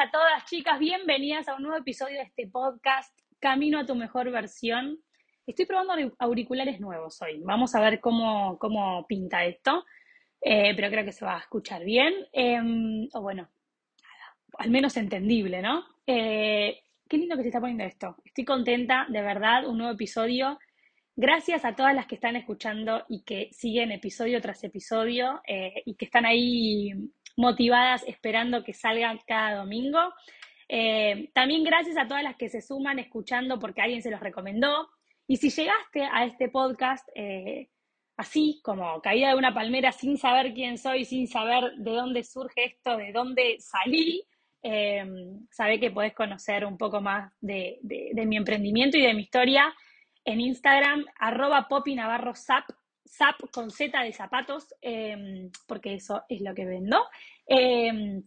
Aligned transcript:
A 0.00 0.10
todas, 0.10 0.46
chicas. 0.46 0.78
Bienvenidas 0.78 1.46
a 1.46 1.56
un 1.56 1.64
nuevo 1.64 1.76
episodio 1.76 2.16
de 2.16 2.22
este 2.22 2.46
podcast, 2.46 3.14
Camino 3.38 3.78
a 3.78 3.84
tu 3.84 3.94
mejor 3.94 4.30
versión. 4.30 4.98
Estoy 5.46 5.66
probando 5.66 6.14
auriculares 6.18 6.80
nuevos 6.80 7.20
hoy. 7.20 7.42
Vamos 7.44 7.74
a 7.74 7.82
ver 7.82 8.00
cómo, 8.00 8.58
cómo 8.58 9.06
pinta 9.06 9.44
esto, 9.44 9.84
eh, 10.40 10.72
pero 10.74 10.88
creo 10.88 11.04
que 11.04 11.12
se 11.12 11.26
va 11.26 11.36
a 11.36 11.40
escuchar 11.40 11.84
bien. 11.84 12.14
Em, 12.32 13.10
o 13.12 13.20
bueno, 13.20 13.50
al 14.56 14.70
menos 14.70 14.96
entendible, 14.96 15.60
¿no? 15.60 15.84
Eh, 16.06 16.80
qué 17.06 17.18
lindo 17.18 17.36
que 17.36 17.42
se 17.42 17.48
está 17.48 17.60
poniendo 17.60 17.84
esto. 17.84 18.16
Estoy 18.24 18.46
contenta, 18.46 19.04
de 19.10 19.20
verdad, 19.20 19.66
un 19.66 19.76
nuevo 19.76 19.92
episodio. 19.92 20.58
Gracias 21.14 21.66
a 21.66 21.76
todas 21.76 21.94
las 21.94 22.06
que 22.06 22.14
están 22.14 22.36
escuchando 22.36 23.04
y 23.06 23.22
que 23.24 23.50
siguen 23.52 23.92
episodio 23.92 24.40
tras 24.40 24.64
episodio 24.64 25.42
eh, 25.46 25.82
y 25.84 25.94
que 25.96 26.06
están 26.06 26.24
ahí 26.24 26.94
motivadas 27.40 28.04
esperando 28.06 28.62
que 28.62 28.74
salgan 28.74 29.18
cada 29.26 29.56
domingo. 29.56 29.98
Eh, 30.68 31.30
también 31.32 31.64
gracias 31.64 31.96
a 31.96 32.06
todas 32.06 32.22
las 32.22 32.36
que 32.36 32.48
se 32.48 32.60
suman 32.60 32.98
escuchando 32.98 33.58
porque 33.58 33.80
alguien 33.80 34.02
se 34.02 34.10
los 34.10 34.20
recomendó. 34.20 34.88
Y 35.26 35.38
si 35.38 35.50
llegaste 35.50 36.04
a 36.04 36.24
este 36.26 36.48
podcast 36.50 37.08
eh, 37.14 37.70
así, 38.16 38.60
como 38.62 39.00
caída 39.00 39.30
de 39.30 39.36
una 39.36 39.54
palmera, 39.54 39.90
sin 39.90 40.18
saber 40.18 40.52
quién 40.52 40.76
soy, 40.76 41.04
sin 41.06 41.26
saber 41.26 41.72
de 41.78 41.90
dónde 41.92 42.22
surge 42.24 42.64
esto, 42.66 42.98
de 42.98 43.12
dónde 43.12 43.56
salí, 43.58 44.22
eh, 44.62 45.04
sabe 45.50 45.80
que 45.80 45.90
podés 45.90 46.12
conocer 46.12 46.66
un 46.66 46.76
poco 46.76 47.00
más 47.00 47.32
de, 47.40 47.78
mi 48.26 48.36
emprendimiento 48.36 48.98
y 48.98 49.02
de 49.02 49.14
mi 49.14 49.22
historia 49.22 49.74
en 50.26 50.40
Instagram, 50.40 51.06
arroba 51.18 51.66
Poppy 51.68 51.94
Navarro 51.94 52.34
zap 53.10 53.36
con 53.52 53.70
Z 53.70 54.02
de 54.02 54.12
zapatos, 54.12 54.74
em, 54.80 55.50
porque 55.66 55.94
eso 55.94 56.22
es 56.28 56.40
lo 56.40 56.54
que 56.54 56.64
vendo. 56.64 56.98
Em, 57.46 58.22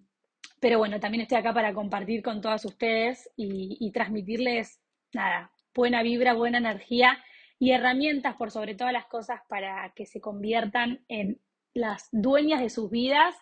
pero 0.59 0.77
bueno, 0.77 0.99
también 0.99 1.21
estoy 1.21 1.37
acá 1.37 1.53
para 1.53 1.73
compartir 1.73 2.21
con 2.21 2.41
todas 2.41 2.65
ustedes 2.65 3.29
y, 3.35 3.91
transmitirles, 3.91 4.79
nada, 5.13 5.51
buena 5.73 6.03
vibra, 6.03 6.33
buena 6.33 6.57
energía 6.57 7.17
y 7.59 7.71
herramientas 7.71 8.35
por 8.35 8.51
sobre 8.51 8.75
todas 8.75 8.93
las 8.93 9.05
cosas 9.07 9.41
para 9.47 9.91
que 9.95 10.05
se 10.05 10.21
conviertan 10.21 11.03
en 11.07 11.39
las 11.73 12.09
dueñas 12.11 12.61
de 12.61 12.69
sus 12.69 12.89
vidas 12.89 13.35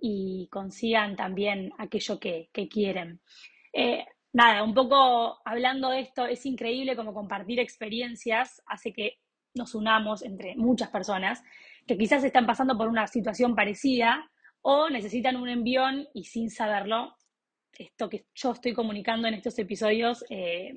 y 0.00 0.48
consigan 0.50 1.16
también 1.16 1.72
aquello 1.78 2.18
que, 2.18 2.50
quieren. 2.70 3.20
Eh, 3.72 4.04
nada, 4.32 4.62
un 4.62 4.74
poco 4.74 5.40
hablando 5.44 5.90
de 5.90 6.00
esto, 6.00 6.26
es 6.26 6.44
increíble 6.46 6.96
como 6.96 7.14
compartir 7.14 7.60
experiencias 7.60 8.62
hace 8.66 8.92
que 8.92 9.18
nos 9.54 9.74
unamos 9.74 10.22
entre 10.22 10.56
muchas 10.56 10.90
personas 10.90 11.42
que 11.86 11.96
quizás 11.96 12.24
están 12.24 12.46
pasando 12.46 12.76
por 12.76 12.88
una 12.88 13.06
situación 13.06 13.54
parecida 13.54 14.30
o 14.62 14.88
necesitan 14.90 15.36
un 15.36 15.48
envión 15.48 16.08
y 16.14 16.24
sin 16.24 16.50
saberlo, 16.50 17.16
esto 17.78 18.08
que 18.08 18.26
yo 18.34 18.52
estoy 18.52 18.72
comunicando 18.72 19.28
en 19.28 19.34
estos 19.34 19.58
episodios, 19.58 20.24
eh, 20.30 20.74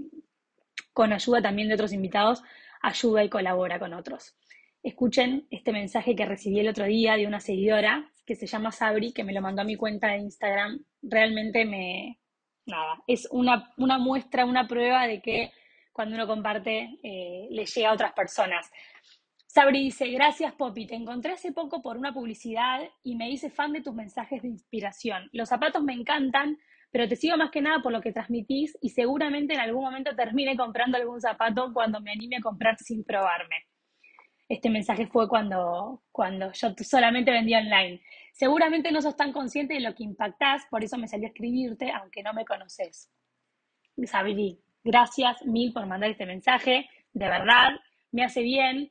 con 0.94 1.14
ayuda 1.14 1.42
también 1.42 1.68
de 1.68 1.76
otros 1.76 1.94
invitados, 1.94 2.44
ayuda 2.82 3.24
y 3.24 3.30
colabora 3.30 3.80
con 3.80 3.94
otros. 3.94 4.36
Escuchen 4.84 5.48
este 5.50 5.72
mensaje 5.72 6.16
que 6.16 6.26
recibí 6.26 6.60
el 6.60 6.70
otro 6.70 6.86
día 6.86 7.16
de 7.16 7.28
una 7.28 7.40
seguidora 7.40 8.12
que 8.26 8.36
se 8.36 8.48
llama 8.48 8.72
Sabri, 8.72 9.14
que 9.14 9.24
me 9.24 9.34
lo 9.34 9.42
mandó 9.42 9.62
a 9.62 9.66
mi 9.66 9.76
cuenta 9.76 10.10
de 10.10 10.18
Instagram. 10.18 10.84
Realmente 11.02 11.66
me, 11.66 12.20
nada, 12.66 13.02
es 13.08 13.28
una, 13.32 13.74
una 13.78 13.98
muestra, 13.98 14.46
una 14.46 14.68
prueba 14.68 15.08
de 15.08 15.22
que 15.22 15.52
cuando 15.98 16.14
uno 16.14 16.28
comparte 16.28 17.00
eh, 17.02 17.48
le 17.50 17.66
llega 17.66 17.90
a 17.90 17.94
otras 17.94 18.14
personas. 18.14 18.72
Sabri 19.48 19.86
dice, 19.86 20.08
gracias 20.10 20.54
Poppy, 20.54 20.86
te 20.86 20.94
encontré 20.94 21.32
hace 21.32 21.52
poco 21.52 21.82
por 21.82 21.98
una 21.98 22.14
publicidad 22.14 22.82
y 23.02 23.16
me 23.16 23.32
hice 23.32 23.50
fan 23.50 23.74
de 23.74 23.82
tus 23.82 23.96
mensajes 23.96 24.44
de 24.44 24.48
inspiración. 24.48 25.28
Los 25.32 25.50
zapatos 25.50 25.82
me 25.82 25.94
encantan, 25.94 26.60
pero 26.92 27.08
te 27.08 27.16
sigo 27.16 27.36
más 27.36 27.50
que 27.50 27.64
nada 27.64 27.82
por 27.82 27.92
lo 27.92 28.00
que 28.00 28.12
transmitís 28.12 28.78
y 28.80 28.90
seguramente 28.90 29.56
en 29.56 29.60
algún 29.60 29.86
momento 29.86 30.16
termine 30.16 30.56
comprando 30.56 30.98
algún 31.00 31.20
zapato 31.20 31.74
cuando 31.74 32.00
me 32.00 32.12
anime 32.12 32.36
a 32.36 32.42
comprar 32.42 32.78
sin 32.78 33.04
probarme. 33.04 33.56
Este 34.48 34.70
mensaje 34.70 35.08
fue 35.08 35.28
cuando, 35.28 36.04
cuando 36.12 36.52
yo 36.52 36.76
solamente 36.84 37.32
vendía 37.32 37.58
online. 37.58 38.04
Seguramente 38.34 38.92
no 38.92 39.02
sos 39.02 39.16
tan 39.16 39.34
consciente 39.34 39.74
de 39.74 39.80
lo 39.80 39.96
que 39.96 40.04
impactás, 40.04 40.62
por 40.70 40.84
eso 40.84 40.96
me 41.00 41.08
salí 41.08 41.26
a 41.26 41.30
escribirte, 41.30 41.90
aunque 41.90 42.22
no 42.22 42.36
me 42.36 42.46
conoces. 42.46 43.10
Sabri, 44.06 44.60
Gracias 44.88 45.46
mil 45.46 45.74
por 45.74 45.86
mandar 45.86 46.10
este 46.12 46.26
mensaje, 46.26 46.90
de 47.12 47.28
verdad, 47.28 47.72
me 48.14 48.24
hace 48.24 48.42
bien. 48.42 48.90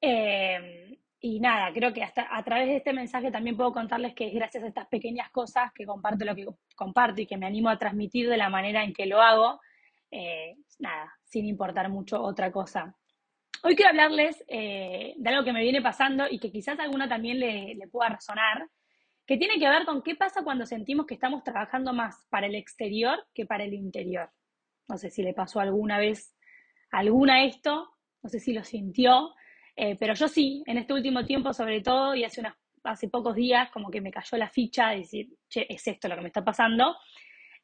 Eh, 0.00 0.96
y 1.18 1.40
nada, 1.40 1.72
creo 1.72 1.92
que 1.92 2.04
hasta 2.04 2.28
a 2.30 2.44
través 2.44 2.68
de 2.68 2.76
este 2.76 2.92
mensaje 2.92 3.32
también 3.32 3.56
puedo 3.56 3.72
contarles 3.72 4.14
que 4.14 4.28
es 4.28 4.32
gracias 4.32 4.62
a 4.62 4.68
estas 4.68 4.86
pequeñas 4.86 5.28
cosas 5.32 5.72
que 5.72 5.86
comparto 5.86 6.24
lo 6.24 6.36
que 6.36 6.46
comparto 6.76 7.20
y 7.20 7.26
que 7.26 7.36
me 7.36 7.46
animo 7.46 7.68
a 7.68 7.80
transmitir 7.80 8.28
de 8.30 8.36
la 8.36 8.48
manera 8.48 8.84
en 8.84 8.92
que 8.92 9.06
lo 9.06 9.20
hago, 9.20 9.60
eh, 10.12 10.54
nada, 10.78 11.12
sin 11.24 11.46
importar 11.46 11.88
mucho 11.88 12.22
otra 12.22 12.52
cosa. 12.52 12.94
Hoy 13.64 13.74
quiero 13.74 13.90
hablarles 13.90 14.44
eh, 14.46 15.14
de 15.16 15.30
algo 15.30 15.42
que 15.42 15.52
me 15.52 15.62
viene 15.62 15.82
pasando 15.82 16.26
y 16.30 16.38
que 16.38 16.52
quizás 16.52 16.78
alguna 16.78 17.08
también 17.08 17.40
le 17.40 17.88
pueda 17.90 18.10
resonar, 18.10 18.68
que 19.26 19.36
tiene 19.36 19.58
que 19.58 19.68
ver 19.68 19.84
con 19.84 20.00
qué 20.00 20.14
pasa 20.14 20.44
cuando 20.44 20.64
sentimos 20.64 21.06
que 21.06 21.14
estamos 21.14 21.42
trabajando 21.42 21.92
más 21.92 22.24
para 22.30 22.46
el 22.46 22.54
exterior 22.54 23.26
que 23.34 23.46
para 23.46 23.64
el 23.64 23.74
interior. 23.74 24.30
No 24.88 24.98
sé 24.98 25.10
si 25.10 25.22
le 25.22 25.34
pasó 25.34 25.60
alguna 25.60 25.98
vez 25.98 26.34
alguna 26.90 27.44
esto, 27.44 27.90
no 28.22 28.28
sé 28.28 28.38
si 28.38 28.52
lo 28.52 28.64
sintió, 28.64 29.34
eh, 29.76 29.96
pero 29.98 30.14
yo 30.14 30.28
sí, 30.28 30.62
en 30.66 30.78
este 30.78 30.92
último 30.92 31.24
tiempo 31.24 31.52
sobre 31.52 31.80
todo, 31.80 32.14
y 32.14 32.24
hace, 32.24 32.40
unas, 32.40 32.54
hace 32.84 33.08
pocos 33.08 33.34
días, 33.34 33.70
como 33.70 33.90
que 33.90 34.00
me 34.00 34.12
cayó 34.12 34.38
la 34.38 34.48
ficha 34.48 34.90
de 34.90 34.98
decir, 34.98 35.28
che, 35.48 35.66
es 35.68 35.86
esto 35.86 36.08
lo 36.08 36.14
que 36.14 36.22
me 36.22 36.28
está 36.28 36.44
pasando, 36.44 36.96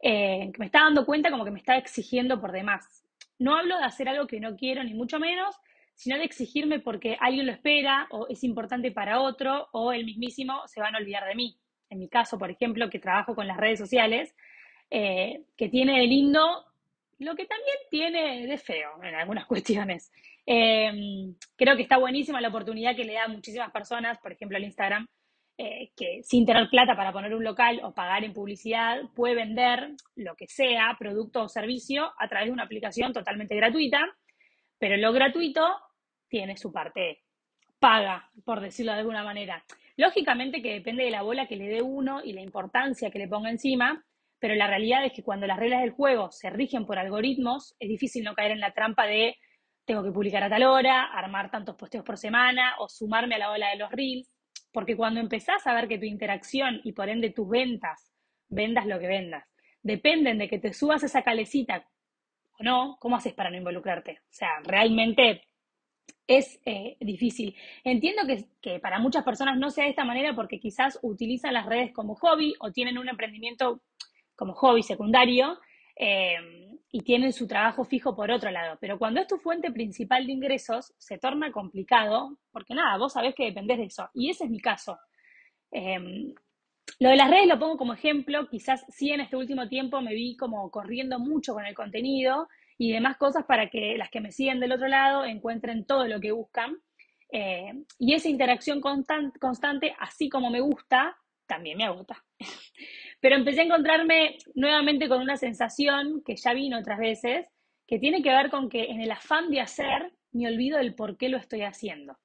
eh, 0.03 0.50
que 0.53 0.59
me 0.59 0.66
está 0.66 0.80
dando 0.80 1.06
cuenta 1.06 1.30
como 1.30 1.44
que 1.44 1.50
me 1.50 1.59
está 1.59 1.76
exigiendo 1.76 2.41
por 2.41 2.53
demás. 2.53 3.04
No 3.38 3.56
hablo 3.56 3.78
de 3.78 3.84
hacer 3.84 4.09
algo 4.09 4.26
que 4.26 4.41
no 4.41 4.56
quiero, 4.56 4.82
ni 4.82 4.94
mucho 4.94 5.19
menos, 5.19 5.56
sino 5.94 6.16
de 6.16 6.25
exigirme 6.25 6.80
porque 6.80 7.16
alguien 7.20 7.47
lo 7.47 7.53
espera, 7.53 8.09
o 8.10 8.26
es 8.28 8.42
importante 8.42 8.91
para 8.91 9.20
otro, 9.20 9.69
o 9.72 9.92
el 9.92 10.04
mismísimo 10.04 10.66
se 10.66 10.80
van 10.80 10.94
a 10.94 10.98
olvidar 10.98 11.26
de 11.26 11.34
mí. 11.34 11.59
En 11.88 11.98
mi 11.98 12.09
caso, 12.09 12.38
por 12.38 12.50
ejemplo, 12.50 12.88
que 12.91 12.98
trabajo 12.98 13.34
con 13.34 13.47
las 13.47 13.56
redes 13.56 13.78
sociales, 13.78 14.34
eh, 14.91 15.44
que 15.56 15.69
tiene 15.69 16.00
de 16.00 16.06
lindo 16.06 16.64
lo 17.20 17.36
que 17.36 17.47
también 17.47 17.76
tiene 17.91 18.47
de 18.47 18.58
feo 18.58 19.03
en 19.03 19.14
algunas 19.14 19.47
cuestiones. 19.47 20.10
Em, 20.44 21.34
creo 21.56 21.76
que 21.76 21.82
está 21.82 21.98
buenísima 21.98 22.41
la 22.41 22.48
oportunidad 22.48 22.97
que 22.97 23.04
le 23.04 23.12
da 23.12 23.25
a 23.25 23.28
muchísimas 23.28 23.70
personas, 23.70 24.19
por 24.19 24.32
ejemplo, 24.32 24.56
el 24.56 24.64
Instagram, 24.64 25.06
eh, 25.59 25.92
que 25.94 26.22
sin 26.22 26.47
tener 26.47 26.69
plata 26.70 26.97
para 26.97 27.12
poner 27.12 27.34
un 27.34 27.44
local 27.44 27.80
o 27.84 27.92
pagar 27.92 28.25
en 28.25 28.32
publicidad, 28.32 29.03
puede 29.14 29.34
vender 29.34 29.91
lo 30.16 30.34
que 30.34 30.47
sea, 30.47 30.97
producto 30.98 31.42
o 31.42 31.48
servicio, 31.48 32.10
a 32.19 32.28
través 32.28 32.48
de 32.48 32.53
una 32.53 32.64
aplicación 32.64 33.12
totalmente 33.12 33.54
gratuita, 33.54 34.00
pero 34.78 34.97
lo 34.97 35.12
gratuito 35.12 35.62
tiene 36.28 36.56
su 36.56 36.72
parte 36.72 37.25
paga, 37.78 38.30
por 38.44 38.60
decirlo 38.60 38.92
de 38.92 38.98
alguna 38.98 39.22
manera. 39.22 39.62
Lógicamente 39.97 40.62
que 40.62 40.72
depende 40.72 41.04
de 41.04 41.10
la 41.10 41.22
bola 41.22 41.47
que 41.47 41.56
le 41.56 41.68
dé 41.68 41.83
uno 41.83 42.22
y 42.24 42.33
la 42.33 42.41
importancia 42.41 43.10
que 43.10 43.18
le 43.18 43.28
ponga 43.28 43.50
encima, 43.50 44.03
pero 44.41 44.54
la 44.54 44.66
realidad 44.66 45.04
es 45.04 45.13
que 45.13 45.22
cuando 45.22 45.47
las 45.47 45.59
reglas 45.59 45.83
del 45.83 45.92
juego 45.92 46.33
se 46.33 46.51
rigen 46.51 46.87
por 46.87 46.98
algoritmos, 46.98 47.77
es 47.78 47.89
difícil 47.89 48.25
no 48.25 48.34
caer 48.34 48.53
en 48.53 48.60
la 48.60 48.72
trampa 48.72 49.07
de 49.07 49.37
tengo 49.84 50.03
que 50.03 50.13
publicar 50.13 50.42
a 50.42 50.48
tal 50.48 50.63
hora, 50.65 51.04
armar 51.04 51.51
tantos 51.51 51.77
posteos 51.77 52.04
por 52.04 52.16
semana 52.16 52.75
o 52.78 52.89
sumarme 52.89 53.34
a 53.34 53.39
la 53.39 53.51
ola 53.51 53.71
de 53.71 53.77
los 53.77 53.91
reels, 53.91 54.31
porque 54.72 54.97
cuando 54.97 55.21
empezás 55.21 55.66
a 55.66 55.75
ver 55.75 55.89
que 55.89 55.98
tu 55.98 56.04
interacción 56.04 56.81
y 56.84 56.92
por 56.92 57.09
ende 57.09 57.31
tus 57.31 57.48
ventas, 57.48 58.13
vendas 58.48 58.87
lo 58.87 58.98
que 58.98 59.09
vendas, 59.09 59.45
dependen 59.83 60.39
de 60.39 60.48
que 60.48 60.59
te 60.59 60.72
subas 60.72 61.03
esa 61.03 61.22
calecita 61.22 61.87
o 62.59 62.63
no, 62.63 62.97
¿cómo 63.01 63.16
haces 63.16 63.34
para 63.34 63.51
no 63.51 63.57
involucrarte? 63.57 64.21
O 64.22 64.33
sea, 64.33 64.60
realmente 64.65 65.42
es 66.27 66.60
eh, 66.65 66.97
difícil. 67.01 67.57
Entiendo 67.83 68.22
que, 68.27 68.47
que, 68.60 68.78
para 68.78 69.01
muchas 69.01 69.25
personas 69.25 69.59
no 69.59 69.71
sea 69.71 69.84
de 69.84 69.91
esta 69.91 70.04
manera 70.04 70.34
porque 70.34 70.60
quizás 70.60 70.98
utilizan 71.03 71.54
las 71.54 71.66
redes 71.66 71.92
como 71.92 72.15
hobby 72.15 72.54
o 72.60 72.71
tienen 72.71 72.98
un 72.98 73.09
emprendimiento 73.09 73.83
como 74.41 74.54
hobby 74.54 74.83
secundario 74.83 75.60
eh, 75.95 76.34
y 76.91 77.03
tienen 77.03 77.34
su 77.34 77.47
trabajo 77.47 77.84
fijo 77.84 78.16
por 78.16 78.31
otro 78.31 78.51
lado. 78.51 78.78
Pero 78.81 78.98
cuando 78.98 79.21
es 79.21 79.27
tu 79.27 79.37
fuente 79.37 79.71
principal 79.71 80.27
de 80.27 80.33
ingresos, 80.33 80.95
se 80.97 81.19
torna 81.19 81.53
complicado 81.53 82.39
porque 82.51 82.75
nada, 82.75 82.97
vos 82.97 83.13
sabés 83.13 83.34
que 83.34 83.45
dependés 83.45 83.77
de 83.77 83.84
eso. 83.84 84.09
Y 84.15 84.31
ese 84.31 84.45
es 84.45 84.51
mi 84.51 84.59
caso. 84.59 84.98
Eh, 85.71 86.33
lo 86.98 87.10
de 87.10 87.16
las 87.16 87.28
redes 87.31 87.48
lo 87.48 87.59
pongo 87.59 87.77
como 87.77 87.92
ejemplo, 87.92 88.48
quizás 88.48 88.83
sí 88.89 89.10
en 89.10 89.21
este 89.21 89.37
último 89.37 89.69
tiempo 89.69 90.01
me 90.01 90.15
vi 90.15 90.39
como 90.39 90.71
corriendo 90.71 91.19
mucho 91.19 91.53
con 91.53 91.66
el 91.66 91.75
contenido 91.75 92.48
y 92.78 92.92
demás 92.92 93.19
cosas 93.19 93.45
para 93.45 93.69
que 93.69 93.98
las 93.98 94.09
que 94.09 94.22
me 94.22 94.33
siguen 94.33 94.59
del 94.59 94.72
otro 94.72 94.89
lado 94.89 95.27
encuentren 95.27 95.84
todo 95.84 96.07
lo 96.07 96.19
que 96.19 96.33
buscan. 96.33 96.78
Eh, 97.31 97.75
y 97.98 98.15
esa 98.15 98.31
interacción 98.31 98.81
constante, 98.81 99.95
así 99.98 100.31
como 100.31 100.48
me 100.51 100.60
gusta, 100.60 101.15
también 101.47 101.77
me 101.77 101.84
agota. 101.84 102.25
Pero 103.21 103.37
empecé 103.37 103.60
a 103.60 103.65
encontrarme 103.65 104.39
nuevamente 104.54 105.09
con 105.09 105.21
una 105.21 105.37
sensación 105.37 106.22
que 106.25 106.37
ya 106.37 106.53
vino 106.54 106.78
otras 106.78 106.98
veces, 106.98 107.47
que 107.87 107.98
tiene 107.98 108.22
que 108.22 108.31
ver 108.31 108.51
con 108.51 108.69
que 108.69 108.84
en 108.84 109.01
el 109.01 109.10
afán 109.10 109.51
de 109.51 109.60
hacer 109.60 110.13
me 110.33 110.47
olvido 110.47 110.78
del 110.78 110.95
por 110.95 111.16
qué 111.16 111.28
lo 111.28 111.37
estoy 111.37 111.63
haciendo. 111.63 112.16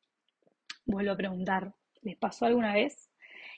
Vuelvo 0.85 1.11
a 1.11 1.17
preguntar, 1.17 1.73
¿les 2.01 2.15
pasó 2.15 2.45
alguna 2.45 2.73
vez? 2.73 3.09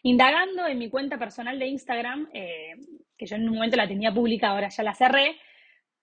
Indagando 0.04 0.66
en 0.68 0.78
mi 0.78 0.90
cuenta 0.90 1.18
personal 1.18 1.60
de 1.60 1.68
Instagram, 1.68 2.30
eh, 2.34 2.76
que 3.18 3.26
yo 3.26 3.36
en 3.36 3.48
un 3.48 3.56
momento 3.56 3.76
la 3.76 3.88
tenía 3.88 4.14
pública, 4.14 4.50
ahora 4.50 4.70
ya 4.70 4.84
la 4.84 4.94
cerré, 4.94 5.36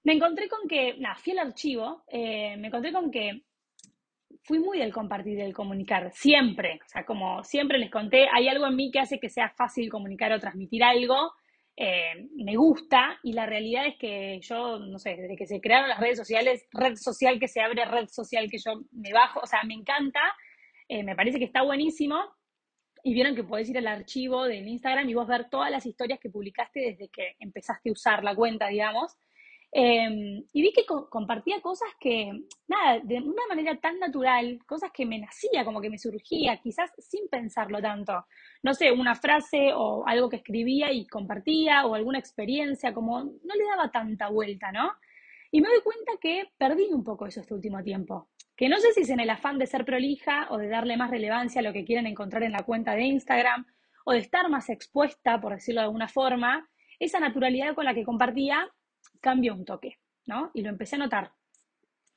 me 0.02 0.12
encontré 0.12 0.48
con 0.48 0.68
que, 0.68 0.94
nada, 0.98 1.14
fui 1.14 1.32
al 1.32 1.46
archivo, 1.46 2.04
eh, 2.08 2.56
me 2.58 2.66
encontré 2.68 2.92
con 2.92 3.10
que 3.10 3.44
fui 4.44 4.58
muy 4.58 4.78
del 4.78 4.92
compartir, 4.92 5.38
del 5.38 5.54
comunicar, 5.54 6.12
siempre. 6.12 6.78
O 6.84 6.88
sea, 6.88 7.04
como 7.04 7.42
siempre 7.42 7.78
les 7.78 7.90
conté, 7.90 8.28
hay 8.32 8.48
algo 8.48 8.66
en 8.66 8.76
mí 8.76 8.90
que 8.90 9.00
hace 9.00 9.18
que 9.18 9.30
sea 9.30 9.48
fácil 9.50 9.90
comunicar 9.90 10.32
o 10.32 10.38
transmitir 10.38 10.84
algo. 10.84 11.32
Eh, 11.76 12.28
me 12.36 12.54
gusta 12.54 13.18
y 13.24 13.32
la 13.32 13.46
realidad 13.46 13.86
es 13.86 13.96
que 13.96 14.38
yo, 14.42 14.78
no 14.78 14.98
sé, 14.98 15.16
desde 15.16 15.34
que 15.34 15.46
se 15.46 15.60
crearon 15.60 15.88
las 15.88 15.98
redes 15.98 16.18
sociales, 16.18 16.68
red 16.72 16.94
social 16.94 17.40
que 17.40 17.48
se 17.48 17.60
abre, 17.60 17.84
red 17.86 18.06
social 18.08 18.48
que 18.48 18.58
yo 18.58 18.82
me 18.92 19.12
bajo, 19.12 19.40
o 19.40 19.46
sea, 19.46 19.64
me 19.64 19.74
encanta, 19.74 20.20
eh, 20.88 21.02
me 21.02 21.16
parece 21.16 21.38
que 21.38 21.46
está 21.46 21.62
buenísimo. 21.62 22.22
Y 23.02 23.12
vieron 23.12 23.34
que 23.34 23.44
podés 23.44 23.68
ir 23.68 23.76
al 23.76 23.86
archivo 23.86 24.44
del 24.44 24.66
Instagram 24.66 25.08
y 25.08 25.14
vos 25.14 25.26
ver 25.26 25.48
todas 25.50 25.70
las 25.70 25.84
historias 25.84 26.18
que 26.20 26.30
publicaste 26.30 26.80
desde 26.80 27.08
que 27.08 27.36
empezaste 27.38 27.90
a 27.90 27.92
usar 27.92 28.24
la 28.24 28.34
cuenta, 28.34 28.68
digamos. 28.68 29.12
Em, 29.76 30.44
y 30.52 30.62
vi 30.62 30.72
que 30.72 30.86
compartía 30.86 31.60
cosas 31.60 31.88
que, 31.98 32.30
nada, 32.68 33.00
de 33.02 33.16
una 33.16 33.44
manera 33.48 33.76
tan 33.80 33.98
natural, 33.98 34.60
cosas 34.66 34.92
que 34.92 35.04
me 35.04 35.18
nacía, 35.18 35.64
como 35.64 35.80
que 35.80 35.90
me 35.90 35.98
surgía, 35.98 36.58
quizás 36.58 36.92
sin 36.98 37.28
pensarlo 37.28 37.82
tanto. 37.82 38.24
No 38.62 38.72
sé, 38.72 38.92
una 38.92 39.16
frase 39.16 39.72
o 39.74 40.06
algo 40.06 40.28
que 40.30 40.36
escribía 40.36 40.92
y 40.92 41.08
compartía, 41.08 41.86
o 41.86 41.96
alguna 41.96 42.20
experiencia, 42.20 42.94
como 42.94 43.24
no 43.24 43.54
le 43.56 43.64
daba 43.68 43.90
tanta 43.90 44.28
vuelta, 44.28 44.70
¿no? 44.70 44.92
Y 45.50 45.60
me 45.60 45.68
doy 45.68 45.80
cuenta 45.82 46.12
que 46.20 46.52
perdí 46.56 46.92
un 46.92 47.02
poco 47.02 47.26
eso 47.26 47.40
este 47.40 47.54
último 47.54 47.82
tiempo. 47.82 48.28
Que 48.56 48.68
no 48.68 48.78
sé 48.78 48.92
si 48.92 49.00
es 49.00 49.10
en 49.10 49.18
el 49.18 49.30
afán 49.30 49.58
de 49.58 49.66
ser 49.66 49.84
prolija 49.84 50.46
o 50.50 50.58
de 50.58 50.68
darle 50.68 50.96
más 50.96 51.10
relevancia 51.10 51.60
a 51.60 51.64
lo 51.64 51.72
que 51.72 51.84
quieren 51.84 52.06
encontrar 52.06 52.44
en 52.44 52.52
la 52.52 52.62
cuenta 52.62 52.94
de 52.94 53.02
Instagram, 53.06 53.66
o 54.04 54.12
de 54.12 54.20
estar 54.20 54.48
más 54.48 54.70
expuesta, 54.70 55.40
por 55.40 55.52
decirlo 55.52 55.80
de 55.80 55.86
alguna 55.86 56.06
forma, 56.06 56.68
esa 57.00 57.18
naturalidad 57.18 57.74
con 57.74 57.86
la 57.86 57.94
que 57.94 58.04
compartía 58.04 58.70
cambió 59.24 59.54
un 59.54 59.64
toque, 59.64 59.98
¿no? 60.26 60.50
Y 60.52 60.60
lo 60.60 60.68
empecé 60.68 60.96
a 60.96 60.98
notar. 60.98 61.32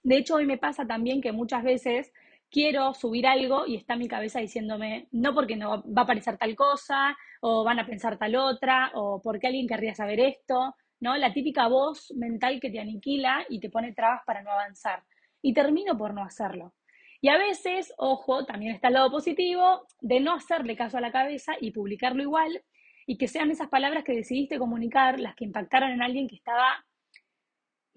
De 0.04 0.18
hecho, 0.18 0.36
hoy 0.36 0.46
me 0.46 0.58
pasa 0.58 0.86
también 0.86 1.22
que 1.22 1.32
muchas 1.32 1.64
veces 1.64 2.12
quiero 2.52 2.94
subir 2.94 3.26
algo 3.26 3.66
y 3.66 3.78
está 3.78 3.96
mi 3.96 4.10
cabeza 4.10 4.40
diciéndome, 4.42 5.08
no 5.12 5.34
porque 5.34 5.56
no 5.56 5.84
va 5.84 6.02
a 6.02 6.04
aparecer 6.04 6.38
tal 6.38 6.54
cosa, 6.56 7.18
o 7.40 7.64
van 7.64 7.80
a 7.80 7.86
pensar 7.86 8.18
tal 8.18 8.36
otra, 8.36 8.92
o 8.94 9.22
porque 9.22 9.48
alguien 9.48 9.68
querría 9.68 9.96
saber 9.96 10.20
esto, 10.20 10.76
¿no? 11.00 11.16
La 11.16 11.32
típica 11.32 11.68
voz 11.68 12.12
mental 12.16 12.60
que 12.60 12.70
te 12.70 12.80
aniquila 12.80 13.46
y 13.50 13.62
te 13.62 13.70
pone 13.70 13.94
trabas 13.94 14.22
para 14.26 14.42
no 14.42 14.52
avanzar. 14.52 15.04
Y 15.42 15.54
termino 15.54 15.98
por 15.98 16.14
no 16.14 16.24
hacerlo. 16.24 16.74
Y 17.22 17.30
a 17.30 17.38
veces, 17.38 17.94
ojo, 17.98 18.46
también 18.46 18.76
está 18.76 18.90
el 18.90 18.96
lado 18.96 19.12
positivo 19.12 19.88
de 20.02 20.20
no 20.20 20.34
hacerle 20.34 20.76
caso 20.76 20.98
a 20.98 21.02
la 21.02 21.12
cabeza 21.12 21.54
y 21.62 21.72
publicarlo 21.72 22.22
igual 22.22 22.64
y 23.06 23.18
que 23.18 23.30
sean 23.30 23.50
esas 23.50 23.70
palabras 23.70 24.04
que 24.04 24.14
decidiste 24.14 24.60
comunicar 24.60 25.20
las 25.20 25.36
que 25.36 25.46
impactaron 25.46 25.92
en 25.92 26.02
alguien 26.02 26.28
que 26.28 26.36
estaba 26.36 26.86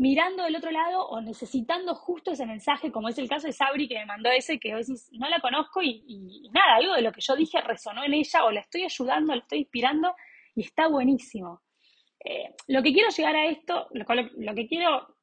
mirando 0.00 0.44
del 0.44 0.56
otro 0.56 0.70
lado 0.70 1.06
o 1.08 1.20
necesitando 1.20 1.94
justo 1.94 2.30
ese 2.30 2.46
mensaje, 2.46 2.90
como 2.90 3.10
es 3.10 3.18
el 3.18 3.28
caso 3.28 3.46
de 3.46 3.52
Sabri 3.52 3.86
que 3.86 3.96
me 3.96 4.06
mandó 4.06 4.30
ese, 4.30 4.58
que 4.58 4.74
hoy 4.74 4.82
no 5.12 5.28
la 5.28 5.40
conozco 5.40 5.82
y, 5.82 6.48
nada, 6.54 6.76
algo 6.76 6.94
de 6.94 7.02
lo 7.02 7.12
que 7.12 7.20
yo 7.20 7.36
dije 7.36 7.60
resonó 7.60 8.02
en 8.02 8.14
ella 8.14 8.46
o 8.46 8.50
la 8.50 8.60
estoy 8.60 8.84
ayudando, 8.84 9.34
la 9.34 9.42
estoy 9.42 9.58
inspirando 9.58 10.14
y 10.54 10.62
está 10.62 10.88
buenísimo. 10.88 11.60
Eh, 12.24 12.54
lo 12.68 12.82
que 12.82 12.94
quiero 12.94 13.10
llegar 13.10 13.36
a 13.36 13.44
esto, 13.44 13.88
lo, 13.92 14.54
que 14.54 14.66
quiero, 14.66 15.16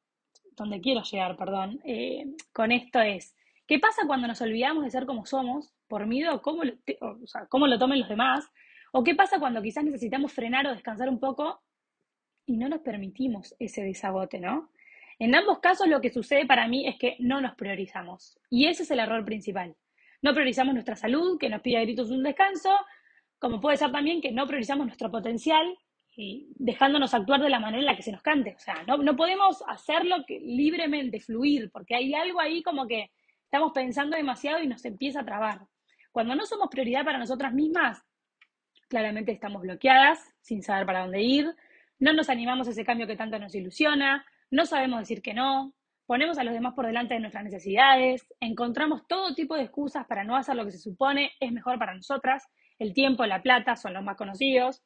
donde 0.52 0.80
quiero 0.80 1.02
llegar, 1.02 1.36
perdón, 1.36 1.80
eh, 1.84 2.26
con 2.52 2.70
esto 2.70 3.00
es, 3.00 3.34
¿qué 3.66 3.80
pasa 3.80 4.02
cuando 4.06 4.28
nos 4.28 4.40
olvidamos 4.42 4.84
de 4.84 4.92
ser 4.92 5.06
como 5.06 5.26
somos 5.26 5.72
por 5.88 6.06
miedo 6.06 6.30
a 6.30 6.40
cómo, 6.40 6.62
cómo 7.48 7.66
lo 7.66 7.78
tomen 7.80 7.98
los 7.98 8.08
demás? 8.08 8.48
¿O 8.92 9.02
qué 9.02 9.16
pasa 9.16 9.40
cuando 9.40 9.60
quizás 9.60 9.82
necesitamos 9.82 10.32
frenar 10.32 10.68
o 10.68 10.70
descansar 10.70 11.08
un 11.08 11.18
poco 11.18 11.62
y 12.48 12.56
no 12.56 12.68
nos 12.68 12.80
permitimos 12.80 13.54
ese 13.58 13.82
desabote, 13.82 14.40
¿no? 14.40 14.70
En 15.18 15.34
ambos 15.34 15.58
casos 15.58 15.86
lo 15.86 16.00
que 16.00 16.10
sucede 16.10 16.46
para 16.46 16.66
mí 16.66 16.88
es 16.88 16.96
que 16.96 17.16
no 17.18 17.42
nos 17.42 17.54
priorizamos. 17.56 18.38
Y 18.48 18.66
ese 18.66 18.84
es 18.84 18.90
el 18.90 19.00
error 19.00 19.22
principal. 19.24 19.76
No 20.22 20.32
priorizamos 20.32 20.72
nuestra 20.72 20.96
salud, 20.96 21.38
que 21.38 21.50
nos 21.50 21.60
pide 21.60 21.76
a 21.76 21.82
gritos 21.82 22.10
un 22.10 22.22
descanso, 22.22 22.70
como 23.38 23.60
puede 23.60 23.76
ser 23.76 23.92
también 23.92 24.22
que 24.22 24.32
no 24.32 24.46
priorizamos 24.46 24.86
nuestro 24.86 25.10
potencial 25.10 25.76
y 26.16 26.48
dejándonos 26.56 27.12
actuar 27.12 27.42
de 27.42 27.50
la 27.50 27.60
manera 27.60 27.80
en 27.80 27.86
la 27.86 27.96
que 27.96 28.02
se 28.02 28.12
nos 28.12 28.22
cante. 28.22 28.54
O 28.56 28.58
sea, 28.58 28.82
no, 28.86 28.96
no 28.96 29.14
podemos 29.14 29.62
hacerlo 29.68 30.24
que, 30.26 30.40
libremente, 30.40 31.20
fluir, 31.20 31.70
porque 31.70 31.96
hay 31.96 32.14
algo 32.14 32.40
ahí 32.40 32.62
como 32.62 32.86
que 32.86 33.10
estamos 33.44 33.72
pensando 33.72 34.16
demasiado 34.16 34.62
y 34.62 34.66
nos 34.66 34.84
empieza 34.86 35.20
a 35.20 35.24
trabar. 35.26 35.60
Cuando 36.12 36.34
no 36.34 36.46
somos 36.46 36.68
prioridad 36.70 37.04
para 37.04 37.18
nosotras 37.18 37.52
mismas, 37.52 38.02
claramente 38.88 39.32
estamos 39.32 39.60
bloqueadas, 39.60 40.34
sin 40.40 40.62
saber 40.62 40.86
para 40.86 41.02
dónde 41.02 41.20
ir, 41.20 41.54
no 41.98 42.12
nos 42.12 42.28
animamos 42.30 42.68
a 42.68 42.70
ese 42.70 42.84
cambio 42.84 43.06
que 43.06 43.16
tanto 43.16 43.38
nos 43.38 43.54
ilusiona, 43.54 44.24
no 44.50 44.66
sabemos 44.66 45.00
decir 45.00 45.22
que 45.22 45.34
no, 45.34 45.74
ponemos 46.06 46.38
a 46.38 46.44
los 46.44 46.54
demás 46.54 46.74
por 46.74 46.86
delante 46.86 47.14
de 47.14 47.20
nuestras 47.20 47.44
necesidades, 47.44 48.26
encontramos 48.40 49.06
todo 49.06 49.34
tipo 49.34 49.54
de 49.54 49.64
excusas 49.64 50.06
para 50.06 50.24
no 50.24 50.36
hacer 50.36 50.56
lo 50.56 50.64
que 50.64 50.72
se 50.72 50.78
supone 50.78 51.32
es 51.38 51.52
mejor 51.52 51.78
para 51.78 51.94
nosotras, 51.94 52.48
el 52.78 52.94
tiempo, 52.94 53.26
la 53.26 53.42
plata 53.42 53.76
son 53.76 53.92
los 53.92 54.04
más 54.04 54.16
conocidos. 54.16 54.82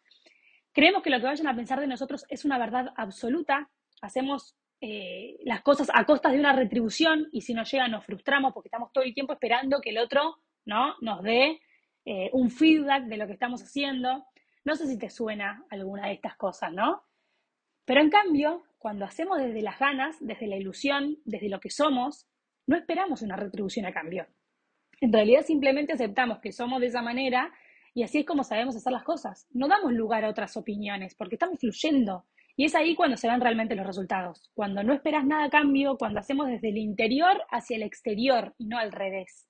Creemos 0.73 1.03
que 1.03 1.11
lo 1.11 1.19
que 1.19 1.27
vayan 1.27 1.47
a 1.47 1.55
pensar 1.55 1.79
de 1.79 1.87
nosotros 1.87 2.25
es 2.29 2.45
una 2.45 2.59
verdad 2.59 2.93
absoluta, 2.97 3.71
hacemos 4.01 4.57
eh, 4.81 5.37
las 5.45 5.63
cosas 5.63 5.91
a 5.95 6.05
costas 6.05 6.33
de 6.33 6.41
una 6.41 6.55
retribución 6.55 7.29
y 7.31 7.43
si 7.43 7.55
no 7.55 7.63
llega 7.63 7.87
nos 7.87 8.05
frustramos 8.05 8.53
porque 8.53 8.67
estamos 8.67 8.91
todo 8.93 9.05
el 9.05 9.15
tiempo 9.15 9.33
esperando 9.33 9.81
que 9.81 9.91
el 9.91 9.99
otro 9.99 10.39
¿no? 10.65 10.97
nos 11.01 11.23
dé 11.23 11.61
eh, 12.05 12.31
un 12.33 12.51
feedback 12.51 13.05
de 13.05 13.17
lo 13.17 13.27
que 13.29 13.35
estamos 13.35 13.63
haciendo. 13.63 14.25
No 14.65 14.77
sé 14.77 14.87
si 14.87 14.99
te 14.99 15.11
suena 15.11 15.65
alguna 15.71 16.07
de 16.07 16.15
estas 16.15 16.37
cosas, 16.37 16.73
¿no? 16.73 17.03
Pero 17.85 18.01
en 18.01 18.11
cambio, 18.11 18.63
cuando 18.79 19.05
hacemos 19.05 19.39
desde 19.39 19.63
las 19.63 19.79
ganas, 19.79 20.17
desde 20.21 20.47
la 20.47 20.57
ilusión, 20.57 21.19
desde 21.25 21.49
lo 21.49 21.61
que 21.61 21.71
somos, 21.71 22.29
no 22.67 22.77
esperamos 22.77 23.23
una 23.23 23.37
retribución 23.37 23.87
a 23.87 23.93
cambio. 23.93 24.27
En 25.01 25.13
realidad 25.13 25.45
simplemente 25.45 25.93
aceptamos 25.93 26.39
que 26.39 26.53
somos 26.53 26.81
de 26.81 26.87
esa 26.87 27.03
manera 27.03 27.53
y 27.93 28.05
así 28.05 28.21
es 28.21 28.27
como 28.27 28.45
sabemos 28.45 28.77
hacer 28.77 28.93
las 28.93 29.03
cosas. 29.03 29.47
No 29.51 29.67
damos 29.67 29.93
lugar 29.93 30.25
a 30.25 30.31
otras 30.31 30.57
opiniones 30.57 31.15
porque 31.15 31.35
estamos 31.35 31.59
fluyendo. 31.59 32.25
Y 32.55 32.67
es 32.67 32.75
ahí 32.75 32.95
cuando 32.95 33.17
se 33.17 33.29
ven 33.29 33.41
realmente 33.41 33.75
los 33.75 33.87
resultados. 33.87 34.51
Cuando 34.55 34.83
no 34.83 34.93
esperas 34.93 35.25
nada 35.25 35.45
a 35.45 35.51
cambio, 35.51 35.97
cuando 35.99 36.21
hacemos 36.21 36.47
desde 36.47 36.69
el 36.69 36.77
interior 36.77 37.43
hacia 37.51 37.77
el 37.77 37.83
exterior 37.83 38.55
y 38.59 38.67
no 38.67 38.79
al 38.79 38.93
revés. 38.93 39.49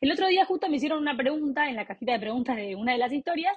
El 0.00 0.10
otro 0.10 0.26
día 0.26 0.44
justo 0.44 0.68
me 0.68 0.76
hicieron 0.76 0.98
una 0.98 1.16
pregunta 1.16 1.68
en 1.68 1.76
la 1.76 1.86
cajita 1.86 2.12
de 2.12 2.20
preguntas 2.20 2.56
de 2.56 2.74
una 2.74 2.92
de 2.92 2.98
las 2.98 3.12
historias 3.12 3.56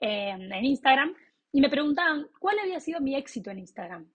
en 0.00 0.64
Instagram 0.64 1.14
y 1.52 1.60
me 1.60 1.70
preguntaban 1.70 2.28
cuál 2.38 2.58
había 2.58 2.80
sido 2.80 3.00
mi 3.00 3.14
éxito 3.16 3.50
en 3.50 3.60
Instagram. 3.60 4.08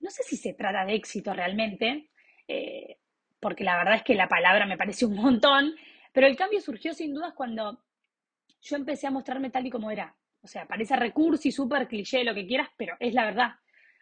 No 0.00 0.10
sé 0.10 0.22
si 0.22 0.36
se 0.36 0.54
trata 0.54 0.84
de 0.84 0.94
éxito 0.94 1.32
realmente, 1.32 2.10
eh, 2.46 2.98
porque 3.40 3.64
la 3.64 3.76
verdad 3.76 3.96
es 3.96 4.02
que 4.02 4.14
la 4.14 4.28
palabra 4.28 4.66
me 4.66 4.76
parece 4.76 5.06
un 5.06 5.14
montón, 5.14 5.74
pero 6.12 6.26
el 6.26 6.36
cambio 6.36 6.60
surgió 6.60 6.94
sin 6.94 7.14
dudas 7.14 7.34
cuando 7.34 7.82
yo 8.60 8.76
empecé 8.76 9.06
a 9.06 9.10
mostrarme 9.10 9.50
tal 9.50 9.66
y 9.66 9.70
como 9.70 9.90
era. 9.90 10.14
O 10.42 10.46
sea, 10.46 10.66
parece 10.66 10.94
recurso 10.96 11.48
y 11.48 11.52
súper 11.52 11.88
cliché, 11.88 12.24
lo 12.24 12.34
que 12.34 12.46
quieras, 12.46 12.68
pero 12.76 12.96
es 13.00 13.14
la 13.14 13.24
verdad. 13.24 13.54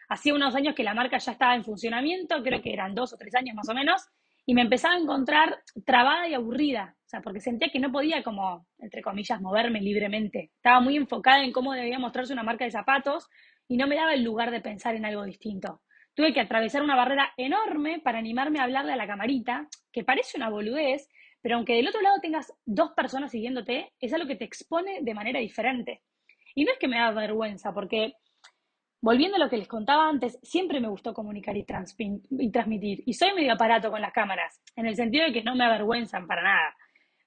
Hacía 0.08 0.34
unos 0.34 0.54
años 0.54 0.74
que 0.74 0.84
la 0.84 0.94
marca 0.94 1.18
ya 1.18 1.32
estaba 1.32 1.54
en 1.54 1.64
funcionamiento, 1.64 2.42
creo 2.42 2.60
que 2.60 2.72
eran 2.72 2.94
dos 2.94 3.14
o 3.14 3.16
tres 3.16 3.34
años 3.34 3.54
más 3.54 3.68
o 3.68 3.74
menos, 3.74 4.02
y 4.46 4.54
me 4.54 4.62
empezaba 4.62 4.94
a 4.94 4.98
encontrar 4.98 5.62
trabada 5.86 6.28
y 6.28 6.34
aburrida, 6.34 6.96
o 6.98 7.08
sea, 7.08 7.20
porque 7.22 7.40
sentía 7.40 7.70
que 7.70 7.80
no 7.80 7.90
podía 7.90 8.22
como, 8.22 8.66
entre 8.78 9.02
comillas, 9.02 9.40
moverme 9.40 9.80
libremente. 9.80 10.50
Estaba 10.56 10.80
muy 10.80 10.96
enfocada 10.96 11.42
en 11.42 11.52
cómo 11.52 11.72
debía 11.72 11.98
mostrarse 11.98 12.32
una 12.32 12.42
marca 12.42 12.64
de 12.64 12.70
zapatos 12.70 13.28
y 13.68 13.76
no 13.76 13.86
me 13.86 13.96
daba 13.96 14.14
el 14.14 14.22
lugar 14.22 14.50
de 14.50 14.60
pensar 14.60 14.94
en 14.94 15.06
algo 15.06 15.24
distinto. 15.24 15.80
Tuve 16.14 16.32
que 16.32 16.40
atravesar 16.40 16.82
una 16.82 16.94
barrera 16.94 17.32
enorme 17.36 18.00
para 18.00 18.18
animarme 18.18 18.60
a 18.60 18.64
hablarle 18.64 18.92
a 18.92 18.96
la 18.96 19.06
camarita, 19.06 19.68
que 19.92 20.04
parece 20.04 20.36
una 20.36 20.50
boludez, 20.50 21.08
pero 21.40 21.56
aunque 21.56 21.74
del 21.74 21.88
otro 21.88 22.02
lado 22.02 22.16
tengas 22.20 22.52
dos 22.64 22.92
personas 22.92 23.32
siguiéndote, 23.32 23.92
es 23.98 24.12
algo 24.12 24.26
que 24.26 24.36
te 24.36 24.44
expone 24.44 25.00
de 25.02 25.14
manera 25.14 25.40
diferente. 25.40 26.02
Y 26.54 26.64
no 26.64 26.72
es 26.72 26.78
que 26.78 26.88
me 26.88 26.98
da 26.98 27.10
vergüenza, 27.10 27.72
porque 27.74 28.14
Volviendo 29.04 29.36
a 29.36 29.38
lo 29.38 29.50
que 29.50 29.58
les 29.58 29.68
contaba 29.68 30.08
antes, 30.08 30.38
siempre 30.42 30.80
me 30.80 30.88
gustó 30.88 31.12
comunicar 31.12 31.54
y, 31.58 31.64
transmitir. 31.64 33.02
Y 33.04 33.12
soy 33.12 33.34
medio 33.34 33.52
aparato 33.52 33.90
con 33.90 34.00
las 34.00 34.14
cámaras, 34.14 34.62
en 34.76 34.86
el 34.86 34.96
sentido 34.96 35.26
de 35.26 35.32
que 35.34 35.42
no 35.42 35.54
me 35.54 35.66
avergüenzan 35.66 36.26
para 36.26 36.42
nada. 36.42 36.74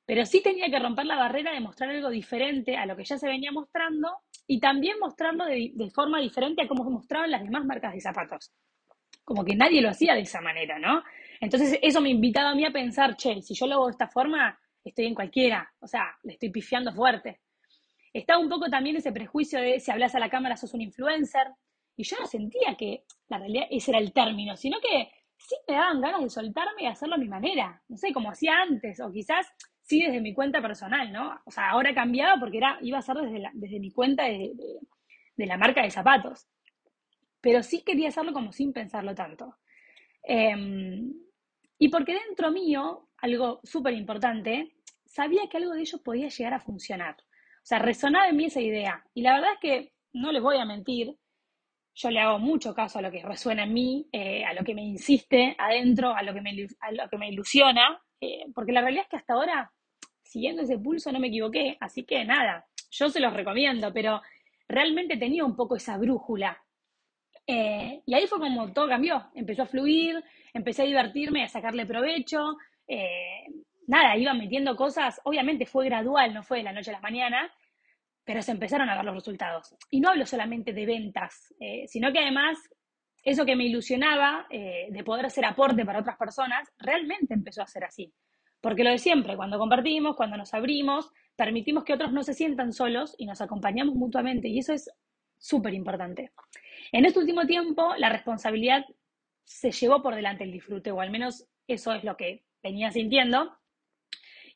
Pero 0.03 0.25
sí 0.25 0.41
tenía 0.41 0.71
que 0.71 0.79
romper 0.79 1.05
la 1.05 1.17
barrera 1.17 1.51
de 1.51 1.59
mostrar 1.59 1.91
algo 1.91 2.09
diferente 2.09 2.75
a 2.77 2.87
lo 2.87 2.95
que 2.97 3.03
ya 3.03 3.19
se 3.19 3.27
venía 3.27 3.51
mostrando 3.51 4.09
y 4.47 4.59
también 4.59 4.97
mostrarlo 4.97 5.45
de, 5.45 5.71
forma 5.93 6.19
diferente 6.19 6.63
a 6.63 6.67
cómo 6.67 6.83
mostraban 6.89 7.29
las 7.29 7.43
demás 7.43 7.63
marcas 7.63 7.93
de 7.93 8.01
zapatos. 8.01 8.51
Como 9.23 9.45
que 9.45 9.55
nadie 9.55 9.79
lo 9.79 9.91
hacía 9.91 10.15
de 10.15 10.21
esa 10.21 10.41
manera, 10.41 10.79
¿no? 10.79 11.03
Entonces 11.39 11.77
eso 11.83 12.01
me 12.01 12.09
invitaba 12.09 12.49
a 12.49 12.55
mí 12.55 12.65
a 12.65 12.71
pensar, 12.71 13.15
che, 13.17 13.39
si 13.43 13.53
yo 13.53 13.67
lo 13.67 13.75
hago 13.75 13.85
de 13.85 13.91
esta 13.91 14.07
forma, 14.07 14.59
estoy 14.83 15.05
en 15.05 15.13
cualquiera, 15.13 15.71
o 15.79 15.85
sea, 15.85 16.17
le 16.23 16.33
estoy 16.33 16.49
pifiando 16.49 16.91
fuerte. 16.91 17.39
Estaba 18.13 18.39
un 18.39 18.49
poco 18.49 18.67
también 18.67 18.95
ese 18.95 19.11
prejuicio 19.11 19.61
de 19.61 19.79
si 19.79 19.91
hablas 19.91 20.15
a 20.15 20.19
la 20.19 20.31
cámara 20.31 20.57
sos 20.57 20.73
un 20.73 20.81
influencer, 20.81 21.45
y 21.97 22.03
yo 22.03 22.15
no 22.19 22.27
sentía 22.27 22.75
que 22.77 23.03
la 23.27 23.39
realidad 23.39 23.65
ese 23.69 23.91
era 23.91 23.99
el 23.99 24.13
término, 24.13 24.55
sino 24.55 24.79
que 24.79 25.09
sí 25.35 25.55
me 25.67 25.73
daban 25.73 25.99
ganas 25.99 26.21
de 26.21 26.29
soltarme 26.29 26.83
y 26.83 26.85
hacerlo 26.85 27.15
a 27.15 27.17
mi 27.19 27.27
manera, 27.27 27.81
no 27.89 27.97
sé, 27.97 28.13
como 28.13 28.29
hacía 28.29 28.61
antes, 28.61 28.99
o 28.99 29.11
quizás 29.11 29.47
sí 29.81 30.01
desde 30.01 30.21
mi 30.21 30.33
cuenta 30.33 30.61
personal, 30.61 31.11
¿no? 31.11 31.39
O 31.45 31.51
sea, 31.51 31.71
ahora 31.71 31.93
cambiaba 31.93 32.39
porque 32.39 32.57
era, 32.57 32.77
iba 32.81 32.99
a 32.99 33.01
ser 33.01 33.15
desde, 33.17 33.49
desde 33.53 33.79
mi 33.79 33.91
cuenta 33.91 34.25
de, 34.25 34.53
la 35.37 35.57
marca 35.57 35.81
de 35.81 35.91
zapatos. 35.91 36.47
Pero 37.41 37.63
sí 37.63 37.81
quería 37.83 38.09
hacerlo 38.09 38.33
como 38.33 38.51
sin 38.51 38.73
pensarlo 38.73 39.15
tanto. 39.15 39.55
Em, 40.23 41.13
y 41.79 41.89
porque 41.89 42.19
dentro 42.27 42.51
mío, 42.51 43.09
algo 43.17 43.59
súper 43.63 43.93
importante, 43.93 44.73
sabía 45.05 45.47
que 45.49 45.57
algo 45.57 45.73
de 45.73 45.81
ello 45.81 45.99
podía 46.03 46.27
llegar 46.29 46.53
a 46.53 46.59
funcionar. 46.59 47.15
O 47.19 47.65
sea, 47.65 47.79
resonaba 47.79 48.29
en 48.29 48.35
mí 48.35 48.45
esa 48.45 48.61
idea. 48.61 49.03
Y 49.13 49.21
la 49.21 49.35
verdad 49.35 49.53
es 49.53 49.59
que, 49.61 49.93
no 50.13 50.31
les 50.31 50.41
voy 50.41 50.57
a 50.57 50.65
mentir, 50.65 51.15
yo 51.97 52.11
le 52.11 52.19
hago 52.19 52.37
mucho 52.37 52.75
caso 52.75 52.99
a 52.99 53.01
lo 53.01 53.11
que 53.11 53.23
resuena 53.23 53.63
en 53.63 53.73
mí, 53.73 54.07
eh, 54.11 54.45
a 54.45 54.53
lo 54.53 54.63
que 54.63 54.75
me 54.75 54.83
insiste 54.83 55.55
adentro, 55.57 56.13
a 56.13 56.21
lo 56.21 56.31
que 56.31 56.41
me, 56.41 56.51
a 56.79 56.91
lo 56.91 57.09
que 57.09 57.17
me 57.17 57.29
ilusiona, 57.29 57.99
eh, 58.21 58.45
porque 58.53 58.71
la 58.71 58.81
realidad 58.81 59.05
es 59.05 59.09
que 59.09 59.17
hasta 59.17 59.33
ahora, 59.33 59.71
siguiendo 60.21 60.61
ese 60.61 60.77
pulso, 60.77 61.11
no 61.11 61.19
me 61.19 61.29
equivoqué, 61.29 61.75
así 61.79 62.05
que 62.05 62.23
nada, 62.23 62.67
yo 62.91 63.09
se 63.09 63.19
los 63.19 63.33
recomiendo, 63.33 63.91
pero 63.91 64.21
realmente 64.67 65.17
tenía 65.17 65.43
un 65.43 65.55
poco 65.55 65.75
esa 65.75 65.97
brújula. 65.97 66.63
Eh, 67.47 68.03
y 68.05 68.13
ahí 68.13 68.27
fue 68.27 68.39
como 68.39 68.71
todo 68.73 68.87
cambió, 68.87 69.31
empezó 69.33 69.63
a 69.63 69.67
fluir, 69.67 70.23
empecé 70.53 70.83
a 70.83 70.85
divertirme, 70.85 71.43
a 71.43 71.47
sacarle 71.47 71.87
provecho, 71.87 72.57
nada, 73.87 74.15
iba 74.17 74.33
metiendo 74.35 74.75
cosas, 74.75 75.19
obviamente 75.23 75.65
fue 75.65 75.85
gradual, 75.85 76.33
no 76.33 76.43
fue 76.43 76.59
de 76.59 76.63
la 76.63 76.73
noche 76.73 76.91
a 76.91 76.93
la 76.93 77.01
mañana, 77.01 77.51
pero 78.27 78.41
se 78.41 78.51
empezaron 78.51 78.89
a 78.89 78.95
ver 78.97 79.05
los 79.05 79.15
resultados. 79.15 79.73
Y 79.89 80.01
no 80.01 80.09
hablo 80.09 80.25
solamente 80.25 80.73
de 80.73 80.85
ventas, 80.85 81.53
eh, 81.61 81.85
sino 81.87 82.11
que 82.11 82.19
además 82.19 82.57
eso 83.23 83.45
que 83.45 83.55
me 83.55 83.63
ilusionaba 83.63 84.45
eh, 84.49 84.87
de 84.91 85.03
poder 85.05 85.27
hacer 85.27 85.45
aporte 85.45 85.85
para 85.85 85.99
otras 85.99 86.17
personas, 86.17 86.67
realmente 86.77 87.33
empezó 87.33 87.61
a 87.61 87.67
ser 87.67 87.85
así. 87.85 88.13
Porque 88.59 88.83
lo 88.83 88.89
de 88.89 88.97
siempre, 88.97 89.37
cuando 89.37 89.57
compartimos, 89.57 90.17
cuando 90.17 90.35
nos 90.35 90.53
abrimos, 90.53 91.09
permitimos 91.37 91.85
que 91.85 91.93
otros 91.93 92.11
no 92.11 92.21
se 92.21 92.33
sientan 92.33 92.73
solos 92.73 93.15
y 93.17 93.25
nos 93.25 93.39
acompañamos 93.39 93.95
mutuamente. 93.95 94.49
Y 94.49 94.59
eso 94.59 94.73
es 94.73 94.91
súper 95.37 95.73
importante. 95.73 96.33
En 96.91 97.05
este 97.05 97.19
último 97.19 97.45
tiempo, 97.45 97.95
la 97.97 98.09
responsabilidad 98.09 98.83
se 99.45 99.71
llevó 99.71 100.03
por 100.03 100.15
delante 100.15 100.43
el 100.43 100.51
disfrute, 100.51 100.91
o 100.91 100.99
al 100.99 101.11
menos 101.11 101.47
eso 101.65 101.93
es 101.93 102.03
lo 102.03 102.17
que 102.17 102.43
venía 102.61 102.91
sintiendo. 102.91 103.56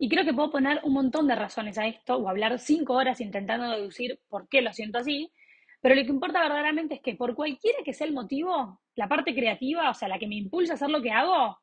Y 0.04 0.10
creo 0.10 0.26
que 0.26 0.34
puedo 0.34 0.50
poner 0.50 0.80
un 0.84 0.94
montón 0.94 1.28
de 1.28 1.36
razones 1.36 1.78
a 1.78 1.86
esto 1.86 2.18
o 2.18 2.28
hablar 2.28 2.58
cinco 2.58 2.96
horas 2.96 3.22
intentando 3.22 3.70
deducir 3.70 4.20
por 4.30 4.50
qué 4.50 4.64
lo 4.64 4.74
siento 4.74 4.98
así, 4.98 5.32
pero 5.80 5.94
lo 5.94 6.02
que 6.02 6.10
importa 6.10 6.42
verdaderamente 6.42 6.96
es 6.96 7.02
que 7.02 7.14
por 7.14 7.36
cualquiera 7.36 7.78
que 7.86 7.94
sea 7.94 8.08
el 8.08 8.14
motivo, 8.14 8.82
la 8.96 9.08
parte 9.08 9.36
creativa, 9.36 9.92
o 9.92 9.94
sea, 9.94 10.08
la 10.08 10.18
que 10.18 10.26
me 10.26 10.38
impulsa 10.38 10.74
a 10.74 10.76
hacer 10.76 10.90
lo 10.90 11.04
que 11.04 11.12
hago, 11.12 11.56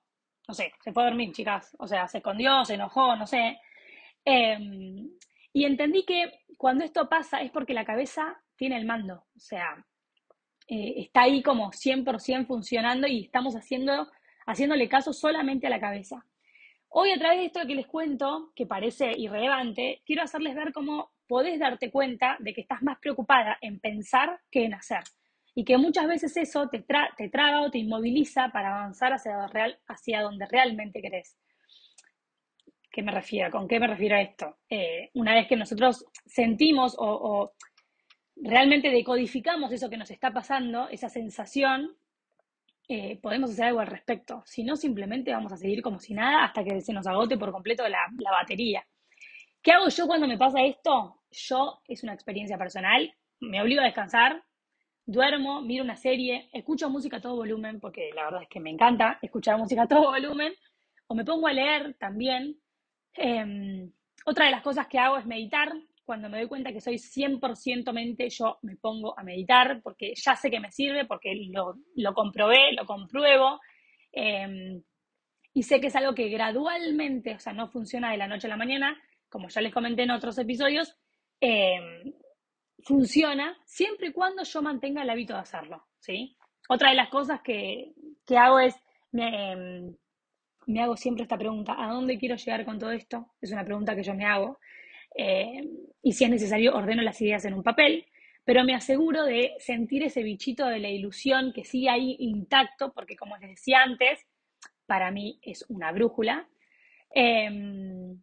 no 0.46 0.54
sé, 0.54 0.72
se 0.84 0.92
fue 0.92 1.02
a 1.02 1.06
dormir, 1.06 1.32
chicas, 1.32 1.74
o 1.80 1.88
sea, 1.88 2.06
se 2.06 2.18
escondió, 2.18 2.64
se 2.64 2.74
enojó, 2.74 3.16
no 3.16 3.26
sé. 3.26 3.58
Em, 4.24 5.10
y 5.52 5.64
entendí 5.64 6.04
que 6.04 6.44
cuando 6.56 6.84
esto 6.84 7.08
pasa 7.08 7.42
es 7.42 7.50
porque 7.50 7.74
la 7.74 7.84
cabeza 7.84 8.40
tiene 8.54 8.76
el 8.76 8.84
mando, 8.84 9.26
o 9.34 9.40
sea, 9.40 9.84
eh, 10.68 10.94
está 10.98 11.22
ahí 11.22 11.42
como 11.42 11.72
100% 11.72 12.46
funcionando 12.46 13.08
y 13.08 13.24
estamos 13.24 13.56
haciendo, 13.56 14.08
haciéndole 14.46 14.88
caso 14.88 15.12
solamente 15.12 15.66
a 15.66 15.70
la 15.70 15.80
cabeza. 15.80 16.24
Hoy 16.90 17.10
a 17.10 17.18
través 17.18 17.38
de 17.38 17.46
esto 17.46 17.66
que 17.66 17.74
les 17.74 17.86
cuento, 17.86 18.50
que 18.54 18.66
parece 18.66 19.12
irrelevante, 19.16 20.02
quiero 20.06 20.22
hacerles 20.22 20.54
ver 20.54 20.72
cómo 20.72 21.10
podés 21.26 21.58
darte 21.58 21.90
cuenta 21.90 22.36
de 22.40 22.54
que 22.54 22.62
estás 22.62 22.82
más 22.82 22.98
preocupada 22.98 23.58
en 23.60 23.78
pensar 23.78 24.40
que 24.50 24.64
en 24.64 24.74
hacer. 24.74 25.02
Y 25.54 25.64
que 25.64 25.76
muchas 25.76 26.06
veces 26.06 26.36
eso 26.36 26.68
te, 26.68 26.84
te 27.16 27.28
traba 27.28 27.62
o 27.62 27.70
te 27.70 27.78
inmoviliza 27.78 28.48
para 28.50 28.74
avanzar 28.74 29.12
hacia, 29.12 29.46
real, 29.48 29.78
hacia 29.86 30.22
donde 30.22 30.46
realmente 30.46 31.02
querés. 31.02 31.36
¿Qué 32.90 33.02
me 33.02 33.12
refiero? 33.12 33.50
¿Con 33.50 33.68
qué 33.68 33.78
me 33.78 33.86
refiero 33.86 34.16
a 34.16 34.22
esto? 34.22 34.56
Eh, 34.70 35.10
una 35.14 35.34
vez 35.34 35.46
que 35.46 35.56
nosotros 35.56 36.06
sentimos 36.24 36.96
o 36.98 37.52
realmente 38.36 38.90
decodificamos 38.90 39.72
eso 39.72 39.90
que 39.90 39.96
nos 39.96 40.10
está 40.10 40.32
pasando, 40.32 40.88
esa 40.88 41.08
sensación, 41.08 41.96
eh, 42.90 43.18
podemos 43.20 43.50
hacer 43.50 43.66
algo 43.66 43.80
al 43.80 43.86
respecto. 43.86 44.42
Si 44.46 44.64
no, 44.64 44.74
simplemente 44.74 45.30
vamos 45.30 45.52
a 45.52 45.58
seguir 45.58 45.82
como 45.82 46.00
si 46.00 46.14
nada 46.14 46.44
hasta 46.44 46.64
que 46.64 46.80
se 46.80 46.94
nos 46.94 47.06
agote 47.06 47.36
por 47.36 47.52
completo 47.52 47.86
la, 47.86 48.00
batería. 48.30 48.82
¿Qué 49.60 49.72
hago 49.72 49.88
yo 49.88 50.06
cuando 50.06 50.26
me 50.26 50.38
pasa 50.38 50.62
esto? 50.62 51.20
Yo, 51.30 51.82
es 51.86 52.02
una 52.02 52.14
experiencia 52.14 52.56
personal, 52.56 53.14
me 53.40 53.60
obligo 53.60 53.82
a 53.82 53.84
descansar, 53.84 54.42
duermo, 55.04 55.60
miro 55.60 55.84
una 55.84 55.96
serie, 55.96 56.48
escucho 56.52 56.88
música 56.88 57.18
a 57.18 57.20
todo 57.20 57.36
volumen, 57.36 57.78
porque 57.78 58.10
la 58.14 58.24
verdad 58.24 58.42
es 58.42 58.48
que 58.48 58.60
me 58.60 58.70
encanta 58.70 59.18
escuchar 59.20 59.58
música 59.58 59.82
a 59.82 59.86
todo 59.86 60.10
volumen, 60.10 60.54
o 61.08 61.14
me 61.14 61.24
pongo 61.26 61.46
a 61.46 61.52
leer 61.52 61.94
también. 61.98 62.58
Em, 63.12 63.92
otra 64.24 64.46
de 64.46 64.50
las 64.50 64.62
cosas 64.62 64.86
que 64.86 64.98
hago 64.98 65.18
es 65.18 65.26
meditar, 65.26 65.72
cuando 66.08 66.30
me 66.30 66.38
doy 66.38 66.48
cuenta 66.48 66.72
que 66.72 66.80
soy 66.80 66.96
100% 66.96 67.92
mente, 67.92 68.30
yo 68.30 68.58
me 68.62 68.76
pongo 68.76 69.12
a 69.18 69.22
meditar 69.22 69.82
porque 69.82 70.14
ya 70.14 70.34
sé 70.36 70.50
que 70.50 70.58
me 70.58 70.72
sirve, 70.72 71.04
porque 71.04 71.34
lo, 71.52 71.74
lo 71.96 72.14
comprobé, 72.14 72.72
lo 72.72 72.86
compruebo. 72.86 73.60
Em, 74.10 74.82
y 75.52 75.62
sé 75.64 75.82
que 75.82 75.88
es 75.88 75.96
algo 75.96 76.14
que 76.14 76.30
gradualmente, 76.30 77.34
o 77.34 77.38
sea, 77.38 77.52
no 77.52 77.68
funciona 77.68 78.10
de 78.10 78.16
la 78.16 78.26
noche 78.26 78.46
a 78.46 78.48
la 78.48 78.56
mañana, 78.56 78.98
como 79.28 79.50
ya 79.50 79.60
les 79.60 79.70
comenté 79.70 80.04
en 80.04 80.10
otros 80.10 80.38
episodios, 80.38 80.96
em, 81.40 82.14
funciona 82.78 83.54
siempre 83.66 84.08
y 84.08 84.12
cuando 84.12 84.44
yo 84.44 84.62
mantenga 84.62 85.02
el 85.02 85.10
hábito 85.10 85.34
de 85.34 85.40
hacerlo, 85.40 85.84
¿sí? 85.98 86.38
Otra 86.70 86.88
de 86.88 86.96
las 86.96 87.10
cosas 87.10 87.42
que, 87.42 87.92
que 88.26 88.38
hago 88.38 88.60
es, 88.60 88.74
me, 89.12 89.52
em, 89.52 89.94
me 90.68 90.80
hago 90.80 90.96
siempre 90.96 91.24
esta 91.24 91.36
pregunta, 91.36 91.74
¿a 91.76 91.92
dónde 91.92 92.16
quiero 92.16 92.36
llegar 92.36 92.64
con 92.64 92.78
todo 92.78 92.92
esto? 92.92 93.26
Es 93.42 93.52
una 93.52 93.66
pregunta 93.66 93.94
que 93.94 94.02
yo 94.02 94.14
me 94.14 94.24
hago. 94.24 94.58
Eh, 95.14 95.68
y 96.02 96.12
si 96.12 96.24
es 96.24 96.30
necesario 96.30 96.74
ordeno 96.74 97.02
las 97.02 97.20
ideas 97.20 97.44
en 97.44 97.54
un 97.54 97.62
papel, 97.62 98.06
pero 98.44 98.64
me 98.64 98.74
aseguro 98.74 99.24
de 99.24 99.54
sentir 99.58 100.02
ese 100.02 100.22
bichito 100.22 100.66
de 100.66 100.78
la 100.78 100.88
ilusión 100.88 101.52
que 101.52 101.64
sigue 101.64 101.90
ahí 101.90 102.16
intacto, 102.18 102.92
porque 102.92 103.16
como 103.16 103.36
les 103.36 103.50
decía 103.50 103.82
antes, 103.82 104.26
para 104.86 105.10
mí 105.10 105.38
es 105.42 105.66
una 105.68 105.92
brújula. 105.92 106.48
Em, 107.10 108.20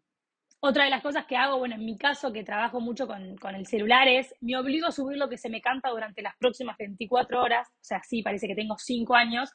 otra 0.59 0.85
de 0.85 0.89
las 0.89 1.03
cosas 1.03 1.25
que 1.27 1.37
hago, 1.37 1.59
bueno, 1.59 1.75
en 1.75 1.85
mi 1.85 1.95
caso 1.95 2.33
que 2.33 2.43
trabajo 2.43 2.81
mucho 2.81 3.05
con, 3.05 3.37
con, 3.37 3.53
el 3.53 3.67
celular 3.67 4.07
es, 4.07 4.33
me 4.41 4.57
obligo 4.57 4.87
a 4.87 4.91
subir 4.91 5.17
lo 5.17 5.29
que 5.29 5.37
se 5.37 5.49
me 5.49 5.61
canta 5.61 5.89
durante 5.89 6.23
las 6.23 6.35
próximas 6.37 6.75
24 6.77 7.39
horas, 7.39 7.67
o 7.69 7.83
sea, 7.83 8.01
sí, 8.03 8.23
parece 8.23 8.47
que 8.47 8.55
tengo 8.55 8.77
5 8.79 9.13
años, 9.13 9.51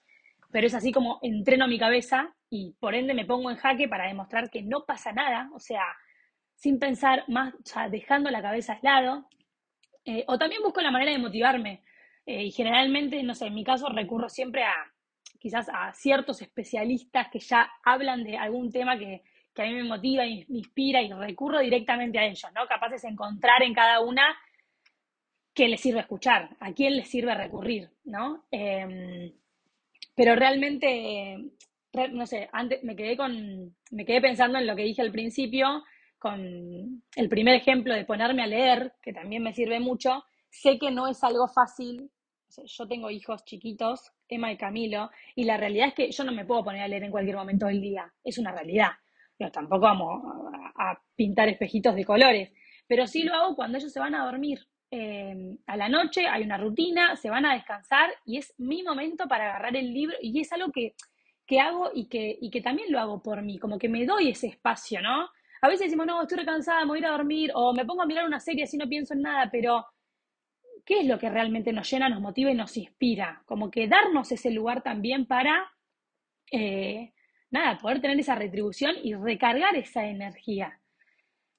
pero 0.53 0.69
es 0.69 0.75
así 0.75 0.93
como 0.93 1.19
entreno 1.23 1.67
mi 1.67 1.79
cabeza 1.79 2.33
y 2.49 2.77
por 2.79 2.95
ende 2.95 3.15
me 3.15 3.25
pongo 3.25 3.51
en 3.51 3.57
jaque 3.57 3.89
para 3.89 4.07
demostrar 4.07 4.51
que 4.51 4.63
no 4.63 4.85
pasa 4.85 5.13
nada, 5.13 5.51
o 5.53 5.59
sea, 5.59 5.83
sin 6.61 6.79
pensar 6.79 7.25
más, 7.27 7.55
dejando 7.91 8.31
la 8.31 8.43
cabeza 8.43 8.75
al 8.75 8.81
lado. 8.83 9.29
Eh, 10.05 10.25
o 10.29 10.39
también 10.39 10.63
busco 10.63 10.83
la 10.83 10.91
manera 10.91 11.11
de 11.11 11.19
motivarme. 11.19 11.83
Eh, 12.27 12.45
y 12.45 12.51
generalmente, 12.51 13.23
no 13.23 13.35
sé, 13.35 13.47
en 13.47 13.55
mi 13.55 13.65
caso 13.65 13.89
recurro 13.89 14.29
siempre 14.29 14.63
a 14.63 14.75
quizás 15.39 15.71
a 15.73 15.91
ciertos 15.95 16.43
especialistas 16.43 17.29
que 17.33 17.39
ya 17.39 17.71
hablan 17.83 18.25
de 18.25 18.37
algún 18.37 18.71
tema 18.71 18.99
que, 18.99 19.23
a 19.57 19.63
mí 19.65 19.75
me 19.75 19.85
motiva 19.85 20.25
y 20.25 20.47
me 20.49 20.59
inspira 20.59 21.03
y 21.03 21.13
recurro 21.13 21.61
directamente 21.61 22.19
a 22.19 22.25
ellos, 22.25 22.51
¿no? 22.55 22.67
Capaces 22.67 23.03
de 23.03 23.09
encontrar 23.09 23.63
en 23.63 23.75
cada 23.75 24.01
una 24.01 24.23
qué 25.53 25.69
les 25.69 25.81
sirve 25.81 26.01
escuchar, 26.01 26.57
a 26.61 26.73
quién 26.73 26.97
les 26.97 27.09
sirve 27.09 27.35
recurrir, 27.35 27.91
¿no? 28.05 28.47
Em, 28.51 29.33
pero 30.15 30.35
realmente, 30.35 31.37
no 32.13 32.27
sé, 32.27 32.49
antes 32.53 32.83
me 32.85 32.97
quedé 32.97 33.19
con, 33.19 33.75
me 33.91 34.07
quedé 34.07 34.23
pensando 34.23 34.59
en 34.59 34.67
lo 34.67 34.77
que 34.77 34.85
dije 34.85 35.03
al 35.03 35.13
principio, 35.13 35.85
con 36.21 37.03
el 37.17 37.29
primer 37.29 37.55
ejemplo 37.55 37.95
de 37.95 38.05
ponerme 38.05 38.43
a 38.43 38.47
leer, 38.47 38.93
que 39.03 39.13
también 39.13 39.43
me 39.43 39.55
sirve 39.55 39.81
mucho, 39.81 40.23
sé 40.51 40.79
que 40.79 40.91
no 40.91 41.09
es 41.09 41.25
algo 41.25 41.49
fácil. 41.49 42.11
yo 42.67 42.87
tengo 42.87 43.11
hijos 43.11 43.45
chiquitos, 43.45 44.13
Emma 44.29 44.53
y 44.53 44.59
Camilo, 44.59 45.11
y 45.35 45.45
la 45.45 45.57
realidad 45.57 45.89
es 45.89 45.95
que 45.95 46.11
yo 46.11 46.23
no 46.25 46.33
me 46.33 46.45
puedo 46.45 46.63
poner 46.63 46.83
a 46.83 46.89
leer 46.89 47.05
en 47.05 47.11
cualquier 47.11 47.37
momento 47.37 47.67
del 47.67 47.81
día. 47.81 48.13
Es 48.23 48.37
una 48.39 48.53
realidad. 48.53 48.91
Pero 49.37 49.51
tampoco 49.51 49.81
vamos 49.81 50.23
a, 50.77 51.01
pintar 51.17 51.49
espejitos 51.49 51.95
de 51.95 52.05
colores. 52.05 52.53
Pero 52.87 53.07
sí 53.07 53.23
lo 53.23 53.35
hago 53.35 53.57
cuando 53.57 53.79
ellos 53.79 53.93
se 53.93 54.01
van 54.01 54.15
a 54.15 54.27
dormir. 54.27 54.59
Eh, 54.91 55.57
a 55.67 55.77
la 55.77 55.89
noche 55.89 56.27
hay 56.27 56.43
una 56.43 56.59
rutina, 56.59 57.17
se 57.17 57.31
van 57.31 57.47
a 57.47 57.55
descansar 57.55 58.11
y 58.27 58.37
es 58.37 58.53
mi 58.59 58.83
momento 58.83 59.27
para 59.27 59.45
agarrar 59.45 59.77
el 59.77 59.93
libro 59.95 60.17
y 60.21 60.39
es 60.41 60.53
algo 60.53 60.71
que, 60.73 60.95
que 61.47 61.61
hago 61.61 61.91
y 61.95 62.09
que, 62.09 62.37
y 62.41 62.51
que 62.51 62.61
también 62.61 62.91
lo 62.93 62.99
hago 62.99 63.23
por 63.23 63.41
mí, 63.43 63.59
como 63.59 63.79
que 63.79 63.89
me 63.89 64.05
doy 64.05 64.31
ese 64.31 64.49
espacio, 64.49 65.01
¿no? 65.01 65.31
A 65.63 65.69
veces 65.69 65.87
decimos, 65.87 66.07
no, 66.07 66.23
estoy 66.23 66.39
recansada, 66.39 66.81
me 66.81 66.89
voy 66.89 66.99
a 66.99 67.01
ir 67.01 67.07
a 67.07 67.11
dormir, 67.11 67.51
o 67.55 67.73
me 67.73 67.85
pongo 67.85 68.03
a 68.03 68.07
mirar 68.07 68.27
una 68.27 68.41
serie 68.41 68.65
así 68.65 68.77
no 68.77 68.89
pienso 68.89 69.15
en 69.15 69.23
nada, 69.23 69.49
pero 69.51 69.87
¿qué 70.85 71.01
es 71.01 71.07
lo 71.07 71.19
que 71.19 71.29
realmente 71.29 71.73
nos 71.73 71.91
llena, 71.91 72.09
nos 72.09 72.21
motiva 72.21 72.51
y 72.51 72.55
nos 72.55 72.77
inspira? 72.77 73.43
Como 73.47 73.71
que 73.71 73.89
darnos 73.89 74.33
ese 74.33 74.51
lugar 74.51 74.83
también 74.83 75.27
para, 75.27 75.71
eh, 76.51 77.13
nada, 77.51 77.79
poder 77.79 78.01
tener 78.01 78.19
esa 78.19 78.35
retribución 78.35 78.97
y 79.03 79.15
recargar 79.15 79.77
esa 79.77 80.07
energía. 80.07 80.81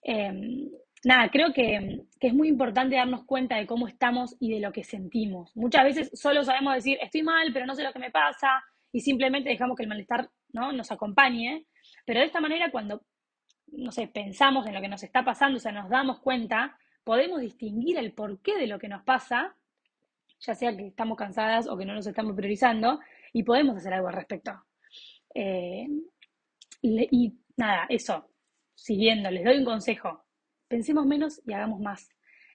Em, 0.03 0.69
nada, 1.03 1.29
creo 1.29 1.53
que, 1.53 2.01
que, 2.19 2.27
es 2.27 2.33
muy 2.33 2.47
importante 2.47 2.95
darnos 2.95 3.25
cuenta 3.25 3.57
de 3.57 3.67
cómo 3.67 3.87
estamos 3.87 4.35
y 4.39 4.51
de 4.51 4.59
lo 4.59 4.71
que 4.71 4.83
sentimos. 4.83 5.55
Muchas 5.55 5.83
veces 5.83 6.11
solo 6.19 6.43
sabemos 6.43 6.73
decir, 6.75 6.97
estoy 7.01 7.23
mal, 7.23 7.51
pero 7.53 7.65
no 7.65 7.75
sé 7.75 7.83
lo 7.83 7.93
que 7.93 7.99
me 7.99 8.11
pasa, 8.11 8.63
y 8.91 9.01
simplemente 9.01 9.49
dejamos 9.49 9.77
que 9.77 9.83
el 9.83 9.89
malestar 9.89 10.29
¿no? 10.53 10.71
nos 10.71 10.91
acompañe. 10.91 11.65
Pero 12.05 12.19
de 12.19 12.25
esta 12.25 12.41
manera, 12.41 12.71
cuando, 12.71 13.03
no 13.71 13.91
sé, 13.91 14.07
pensamos 14.07 14.67
en 14.67 14.73
lo 14.73 14.81
que 14.81 14.87
nos 14.87 15.03
está 15.03 15.23
pasando, 15.23 15.57
o 15.57 15.59
sea, 15.59 15.71
nos 15.71 15.89
damos 15.89 16.19
cuenta, 16.19 16.77
podemos 17.03 17.41
distinguir 17.41 17.97
el 17.97 18.13
porqué 18.13 18.57
de 18.57 18.67
lo 18.67 18.79
que 18.79 18.87
nos 18.87 19.03
pasa, 19.03 19.55
ya 20.39 20.55
sea 20.55 20.75
que 20.75 20.87
estamos 20.87 21.17
cansadas 21.17 21.67
o 21.67 21.77
que 21.77 21.85
no 21.85 21.93
nos 21.93 22.07
estamos 22.07 22.35
priorizando, 22.35 22.99
y 23.33 23.43
podemos 23.43 23.77
hacer 23.77 23.93
algo 23.93 24.09
al 24.09 24.15
respecto. 24.15 24.51
Eh, 25.33 25.87
y 26.81 27.33
nada, 27.57 27.85
eso, 27.89 28.29
siguiendo, 28.75 29.29
les 29.31 29.43
doy 29.43 29.57
un 29.57 29.65
consejo, 29.65 30.25
pensemos 30.67 31.05
menos 31.05 31.41
y 31.45 31.53
hagamos 31.53 31.79
más. 31.79 32.09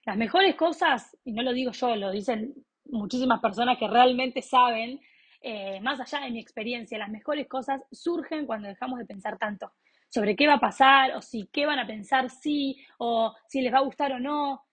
Las 0.05 0.17
mejores 0.17 0.55
cosas, 0.55 1.17
y 1.23 1.31
no 1.31 1.43
lo 1.43 1.53
digo 1.53 1.71
yo, 1.71 1.95
lo 1.95 2.11
dicen 2.11 2.53
muchísimas 2.85 3.39
personas 3.41 3.77
que 3.77 3.87
realmente 3.87 4.41
saben, 4.41 4.99
eh, 5.41 5.79
más 5.81 5.99
allá 5.99 6.25
de 6.25 6.31
mi 6.31 6.39
experiencia, 6.39 6.97
las 6.97 7.09
mejores 7.09 7.47
cosas 7.47 7.81
surgen 7.91 8.45
cuando 8.45 8.67
dejamos 8.67 8.99
de 8.99 9.05
pensar 9.05 9.37
tanto 9.37 9.71
sobre 10.09 10.35
qué 10.35 10.47
va 10.47 10.55
a 10.55 10.59
pasar, 10.59 11.15
o 11.15 11.21
si 11.21 11.49
qué 11.51 11.65
van 11.65 11.79
a 11.79 11.87
pensar 11.87 12.29
sí, 12.29 12.77
o 12.97 13.33
si 13.47 13.61
les 13.61 13.73
va 13.73 13.79
a 13.79 13.83
gustar 13.85 14.13
o 14.13 14.19
no. 14.19 14.63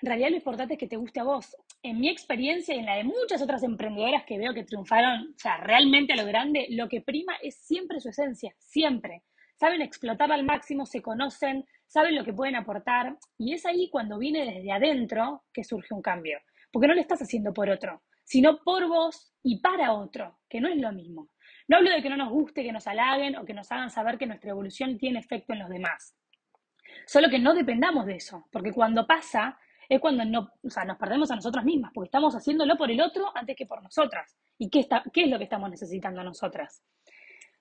En 0.00 0.06
realidad 0.06 0.30
lo 0.30 0.36
importante 0.36 0.74
es 0.74 0.80
que 0.80 0.86
te 0.86 0.96
guste 0.96 1.20
a 1.20 1.24
vos. 1.24 1.56
En 1.82 1.98
mi 2.00 2.08
experiencia 2.08 2.74
y 2.74 2.78
en 2.78 2.86
la 2.86 2.96
de 2.96 3.04
muchas 3.04 3.42
otras 3.42 3.62
emprendedoras 3.62 4.24
que 4.24 4.38
veo 4.38 4.54
que 4.54 4.64
triunfaron, 4.64 5.34
o 5.34 5.38
sea, 5.38 5.58
realmente 5.58 6.12
a 6.12 6.16
lo 6.16 6.24
grande, 6.24 6.66
lo 6.70 6.88
que 6.88 7.00
prima 7.00 7.34
es 7.42 7.56
siempre 7.56 8.00
su 8.00 8.08
esencia, 8.08 8.54
siempre. 8.58 9.24
Saben 9.58 9.82
explotar 9.82 10.30
al 10.30 10.44
máximo, 10.44 10.86
se 10.86 11.02
conocen, 11.02 11.66
saben 11.86 12.14
lo 12.14 12.24
que 12.24 12.32
pueden 12.32 12.54
aportar, 12.54 13.16
y 13.38 13.54
es 13.54 13.66
ahí 13.66 13.88
cuando 13.90 14.18
viene 14.18 14.44
desde 14.44 14.70
adentro 14.70 15.42
que 15.52 15.64
surge 15.64 15.94
un 15.94 16.02
cambio. 16.02 16.38
Porque 16.70 16.86
no 16.86 16.94
lo 16.94 17.00
estás 17.00 17.22
haciendo 17.22 17.52
por 17.52 17.68
otro, 17.68 18.02
sino 18.24 18.58
por 18.62 18.86
vos 18.86 19.32
y 19.42 19.60
para 19.60 19.94
otro, 19.94 20.38
que 20.48 20.60
no 20.60 20.68
es 20.68 20.76
lo 20.76 20.92
mismo. 20.92 21.30
No 21.68 21.76
hablo 21.76 21.90
de 21.90 22.02
que 22.02 22.08
no 22.08 22.16
nos 22.16 22.30
guste, 22.30 22.62
que 22.62 22.72
nos 22.72 22.86
halaguen 22.86 23.36
o 23.36 23.44
que 23.44 23.52
nos 23.52 23.70
hagan 23.70 23.90
saber 23.90 24.16
que 24.16 24.26
nuestra 24.26 24.50
evolución 24.50 24.98
tiene 24.98 25.20
efecto 25.20 25.52
en 25.52 25.60
los 25.60 25.68
demás. 25.68 26.16
Solo 27.06 27.28
que 27.28 27.38
no 27.38 27.54
dependamos 27.54 28.06
de 28.06 28.16
eso, 28.16 28.48
porque 28.50 28.72
cuando 28.72 29.06
pasa 29.06 29.58
es 29.88 30.00
cuando 30.00 30.24
no, 30.24 30.50
nos 30.62 30.98
perdemos 30.98 31.30
a 31.30 31.36
nosotras 31.36 31.64
mismas, 31.64 31.92
porque 31.94 32.08
estamos 32.08 32.34
haciéndolo 32.34 32.76
por 32.76 32.90
el 32.90 33.00
otro 33.00 33.30
antes 33.34 33.56
que 33.56 33.66
por 33.66 33.82
nosotras. 33.82 34.36
¿Y 34.58 34.68
qué, 34.68 34.80
está, 34.80 35.02
qué 35.12 35.24
es 35.24 35.30
lo 35.30 35.38
que 35.38 35.44
estamos 35.44 35.70
necesitando 35.70 36.22
nosotras? 36.22 36.82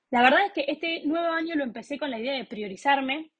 La 0.09 0.21
verdad 0.21 0.45
es 0.45 0.51
que 0.53 0.65
este 0.67 1.05
nuevo 1.05 1.27
año 1.27 1.55
lo 1.55 1.63
empecé 1.63 1.97
con 1.97 2.09
la 2.09 2.19
idea 2.19 2.33
de 2.33 2.45
priorizarme 2.45 3.31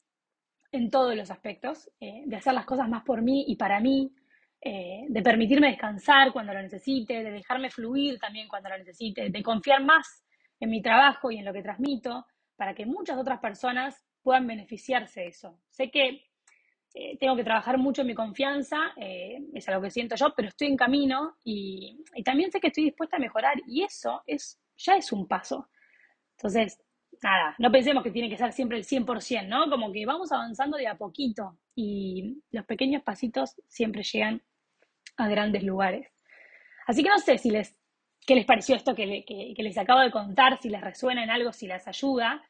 en 0.72 0.90
todos 0.90 1.16
los 1.16 1.32
aspectos, 1.32 1.90
eh, 2.00 2.24
de 2.26 2.36
hacer 2.36 2.54
las 2.54 2.66
cosas 2.66 2.90
más 2.90 3.04
por 3.04 3.22
mí 3.22 3.46
y 3.48 3.56
para 3.56 3.80
mí, 3.80 4.14
eh, 4.62 5.06
de 5.08 5.22
permitirme 5.22 5.68
descansar 5.68 6.34
cuando 6.34 6.54
lo 6.54 6.62
necesite, 6.62 7.24
de 7.24 7.32
dejarme 7.32 7.70
fluir 7.70 8.20
también 8.20 8.50
cuando 8.50 8.70
lo 8.70 8.78
necesite, 8.78 9.30
de 9.30 9.44
confiar 9.44 9.84
más 9.84 10.24
en 10.60 10.70
mi 10.70 10.82
trabajo 10.82 11.32
y 11.32 11.38
en 11.38 11.46
lo 11.46 11.54
que 11.54 11.62
transmito, 11.62 12.26
para 12.56 12.74
que 12.74 12.86
muchas 12.86 13.18
otras 13.18 13.40
personas 13.40 14.04
puedan 14.22 14.48
beneficiarse 14.48 15.22
de 15.22 15.28
eso. 15.28 15.60
Sé 15.70 15.90
que 15.90 16.28
eh, 16.94 17.18
tengo 17.20 17.36
que 17.36 17.44
trabajar 17.44 17.78
mucho 17.78 18.02
en 18.02 18.08
mi 18.08 18.16
confianza, 18.16 18.94
eh, 18.96 19.40
es 19.54 19.70
algo 19.70 19.84
que 19.84 19.92
siento 19.92 20.16
yo, 20.16 20.34
pero 20.36 20.48
estoy 20.48 20.68
en 20.68 20.78
camino 20.78 21.38
y, 21.44 22.04
también 22.26 22.52
sé 22.52 22.60
que 22.60 22.68
estoy 22.68 22.86
dispuesta 22.86 23.18
a 23.18 23.20
mejorar 23.20 23.54
y 23.68 23.84
eso 23.84 24.24
es, 24.26 24.60
ya 24.78 24.96
es 24.96 25.12
un 25.12 25.28
paso. 25.28 25.70
Entonces, 26.38 26.82
nada, 27.22 27.56
no 27.60 27.72
pensemos 27.72 28.04
que 28.04 28.10
tiene 28.10 28.30
que 28.30 28.38
ser 28.38 28.52
siempre 28.52 28.80
el 28.80 28.84
100%, 28.84 29.48
¿no? 29.48 29.70
Como 29.70 29.92
que 29.92 30.08
vamos 30.08 30.32
avanzando 30.32 30.76
de 30.78 30.88
a 30.88 30.98
poquito 30.98 31.60
y 31.76 32.42
los 32.50 32.66
pequeños 32.66 33.04
pasitos 33.04 33.56
siempre 33.68 34.02
llegan 34.02 34.42
a 35.18 35.28
grandes 35.28 35.64
lugares. 35.64 36.08
Así 36.88 37.04
que 37.04 37.10
no 37.10 37.20
sé 37.20 37.38
si 37.38 37.52
les 37.52 37.77
qué 38.28 38.36
les 38.36 38.46
pareció 38.46 38.76
esto 38.76 38.94
que, 38.94 39.56
les 39.58 39.78
acabo 39.78 40.02
de 40.02 40.12
contar, 40.12 40.60
si 40.62 40.70
les 40.70 40.82
resuena 40.82 41.24
en 41.24 41.32
algo, 41.32 41.54
si 41.54 41.66
les 41.66 41.88
ayuda. 41.88 42.44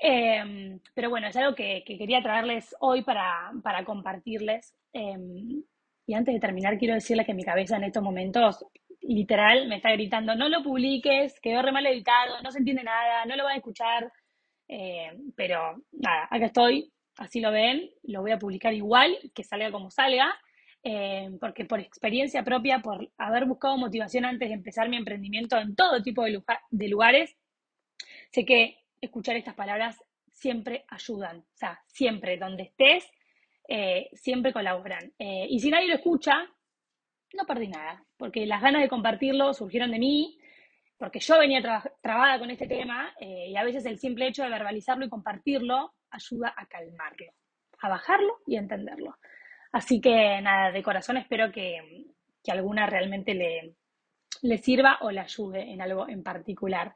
Em, 0.00 0.80
pero 0.92 1.08
bueno, 1.08 1.28
es 1.28 1.36
algo 1.36 1.54
que, 1.54 1.84
quería 1.86 2.20
traerles 2.20 2.74
hoy 2.80 3.02
para, 3.02 3.52
compartirles. 3.86 4.74
Em, 4.92 5.62
y 6.04 6.14
antes 6.14 6.34
de 6.34 6.40
terminar, 6.40 6.78
quiero 6.78 6.94
decirles 6.94 7.26
que 7.26 7.34
mi 7.34 7.44
cabeza 7.44 7.76
en 7.76 7.84
estos 7.84 8.02
momentos, 8.02 8.66
literal, 9.02 9.68
me 9.68 9.76
está 9.76 9.92
gritando, 9.92 10.34
no 10.34 10.48
lo 10.48 10.64
publiques, 10.64 11.38
quedó 11.40 11.62
re 11.62 11.70
mal 11.70 11.86
editado, 11.86 12.42
no 12.42 12.50
se 12.50 12.58
entiende 12.58 12.82
nada, 12.82 13.24
no 13.24 13.36
lo 13.36 13.44
van 13.44 13.54
a 13.54 13.58
escuchar. 13.58 14.12
Em, 14.66 15.32
pero 15.36 15.76
nada, 15.92 16.26
acá 16.28 16.46
estoy, 16.46 16.92
así 17.18 17.40
lo 17.40 17.52
ven, 17.52 17.88
lo 18.02 18.22
voy 18.22 18.32
a 18.32 18.38
publicar 18.38 18.74
igual, 18.74 19.16
que 19.32 19.44
salga 19.44 19.70
como 19.70 19.92
salga. 19.92 20.34
Eh, 20.84 21.30
porque 21.40 21.64
por 21.64 21.80
experiencia 21.80 22.44
propia, 22.44 22.80
por 22.80 23.10
haber 23.18 23.46
buscado 23.46 23.76
motivación 23.76 24.24
antes 24.24 24.48
de 24.48 24.54
empezar 24.54 24.88
mi 24.88 24.96
emprendimiento 24.96 25.58
en 25.58 25.74
todo 25.74 26.02
tipo 26.02 26.24
de, 26.24 26.88
lugares, 26.88 27.36
sé 28.30 28.44
que 28.44 28.78
escuchar 29.00 29.36
estas 29.36 29.54
palabras 29.54 30.00
siempre 30.30 30.84
ayudan, 30.88 31.38
o 31.38 31.56
sea, 31.56 31.82
siempre, 31.86 32.38
donde 32.38 32.64
estés, 32.64 33.10
eh, 33.66 34.08
siempre 34.12 34.52
colaboran. 34.52 35.12
Eh, 35.18 35.46
y 35.50 35.58
si 35.60 35.70
nadie 35.70 35.88
lo 35.88 35.94
escucha, 35.94 36.46
no 37.34 37.44
perdí 37.44 37.68
nada, 37.68 38.04
porque 38.16 38.46
las 38.46 38.62
ganas 38.62 38.80
de 38.82 38.88
compartirlo 38.88 39.52
surgieron 39.54 39.90
de 39.90 39.98
mí, 39.98 40.38
porque 40.96 41.20
yo 41.20 41.38
venía 41.38 41.60
trabada 42.00 42.38
con 42.38 42.50
este 42.50 42.66
tema 42.66 43.14
y 43.20 43.54
a 43.54 43.62
veces 43.62 43.86
el 43.86 43.98
simple 43.98 44.26
hecho 44.26 44.42
de 44.42 44.48
verbalizarlo 44.48 45.04
y 45.04 45.08
compartirlo 45.08 45.94
ayuda 46.10 46.52
a 46.56 46.66
calmarlo, 46.66 47.32
a 47.80 47.88
bajarlo 47.88 48.38
y 48.46 48.56
a 48.56 48.60
entenderlo. 48.60 49.16
Así 49.72 50.00
que 50.00 50.40
nada, 50.40 50.72
de 50.72 50.82
corazón 50.82 51.16
espero 51.16 51.52
que, 51.52 52.06
alguna 52.48 52.86
realmente 52.86 53.34
le, 53.34 53.76
sirva 54.58 54.98
o 55.02 55.10
le 55.10 55.20
ayude 55.20 55.70
en 55.70 55.82
algo 55.82 56.08
en 56.08 56.22
particular. 56.22 56.94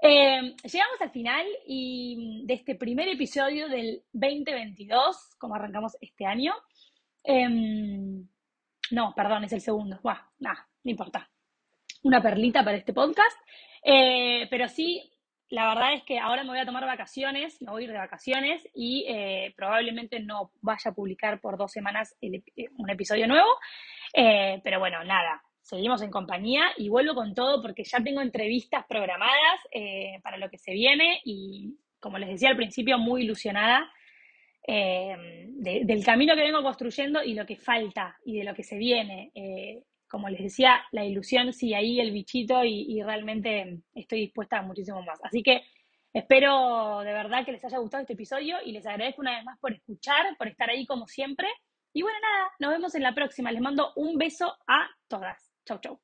Eh, 0.00 0.54
llegamos 0.62 1.00
al 1.00 1.10
final 1.10 1.46
y 1.66 2.44
de 2.46 2.54
este 2.54 2.76
primer 2.76 3.08
episodio 3.08 3.68
del 3.68 4.04
2022, 4.12 5.34
como 5.38 5.56
arrancamos 5.56 5.96
este 6.00 6.26
año. 6.26 6.54
Em, 7.24 8.28
no, 8.92 9.14
perdón, 9.16 9.44
es 9.44 9.52
el 9.52 9.60
segundo. 9.60 9.98
Buah, 10.02 10.20
nada, 10.38 10.68
no 10.84 10.90
importa. 10.90 11.28
Una 12.04 12.22
perlita 12.22 12.64
para 12.64 12.76
este 12.76 12.92
podcast. 12.92 13.36
Eh, 13.82 14.46
pero 14.48 14.68
sí, 14.68 15.02
la 15.50 15.68
verdad 15.68 15.94
es 15.94 16.02
que 16.04 16.18
ahora 16.18 16.42
me 16.42 16.50
voy 16.50 16.58
a 16.58 16.66
tomar 16.66 16.84
vacaciones, 16.84 17.60
me 17.60 17.70
voy 17.70 17.82
a 17.82 17.84
ir 17.84 17.92
de 17.92 17.98
vacaciones 17.98 18.66
y 18.74 19.04
eh, 19.08 19.52
probablemente 19.56 20.20
no 20.20 20.50
vaya 20.62 20.90
a 20.90 20.94
publicar 20.94 21.40
por 21.40 21.58
dos 21.58 21.72
semanas 21.72 22.16
eh, 22.20 22.42
un 22.76 22.90
episodio 22.90 23.26
nuevo. 23.26 23.48
Eh, 24.14 24.60
pero 24.64 24.78
bueno, 24.78 25.04
nada, 25.04 25.42
seguimos 25.60 26.02
en 26.02 26.10
compañía 26.10 26.70
y 26.76 26.88
vuelvo 26.88 27.14
con 27.14 27.34
todo 27.34 27.60
porque 27.60 27.84
ya 27.84 28.02
tengo 28.02 28.20
entrevistas 28.20 28.84
programadas 28.88 29.60
para 30.22 30.38
lo 30.38 30.48
que 30.48 30.58
se 30.58 30.72
viene 30.72 31.20
y 31.24 31.76
como 32.00 32.18
les 32.18 32.28
decía 32.28 32.50
al 32.50 32.56
principio, 32.56 32.98
muy 32.98 33.22
ilusionada 33.22 33.90
del 34.66 36.04
camino 36.04 36.34
que 36.34 36.42
vengo 36.42 36.62
construyendo 36.62 37.22
y 37.22 37.34
lo 37.34 37.44
que 37.44 37.56
falta 37.56 38.18
y 38.24 38.38
de 38.38 38.44
lo 38.44 38.54
que 38.54 38.62
se 38.62 38.76
viene 38.76 39.30
como 40.08 40.28
les 40.28 40.42
decía, 40.42 40.82
la 40.92 41.04
ilusión 41.04 41.52
sigue 41.52 41.76
ahí, 41.76 42.00
el 42.00 42.12
bichito, 42.12 42.64
y, 42.64 43.02
realmente 43.02 43.80
estoy 43.94 44.20
dispuesta 44.20 44.58
a 44.58 44.62
muchísimo 44.62 45.02
más. 45.02 45.18
Así 45.22 45.42
que 45.42 45.62
espero 46.12 47.00
de 47.00 47.12
verdad 47.12 47.44
que 47.44 47.52
les 47.52 47.64
haya 47.64 47.78
gustado 47.78 48.02
este 48.02 48.14
episodio 48.14 48.56
y 48.64 48.72
les 48.72 48.86
agradezco 48.86 49.20
una 49.22 49.36
vez 49.36 49.44
más 49.44 49.58
por 49.58 49.72
escuchar, 49.72 50.36
por 50.38 50.48
estar 50.48 50.70
ahí 50.70 50.86
como 50.86 51.06
siempre. 51.06 51.48
Y 51.92 52.02
bueno, 52.02 52.18
nada, 52.20 52.50
nos 52.58 52.70
vemos 52.70 52.94
en 52.94 53.02
la 53.02 53.14
próxima. 53.14 53.52
Les 53.52 53.60
mando 53.60 53.92
un 53.96 54.16
beso 54.16 54.56
a 54.66 54.88
todas. 55.08 55.52
Chau, 55.64 55.78
chau. 55.80 56.03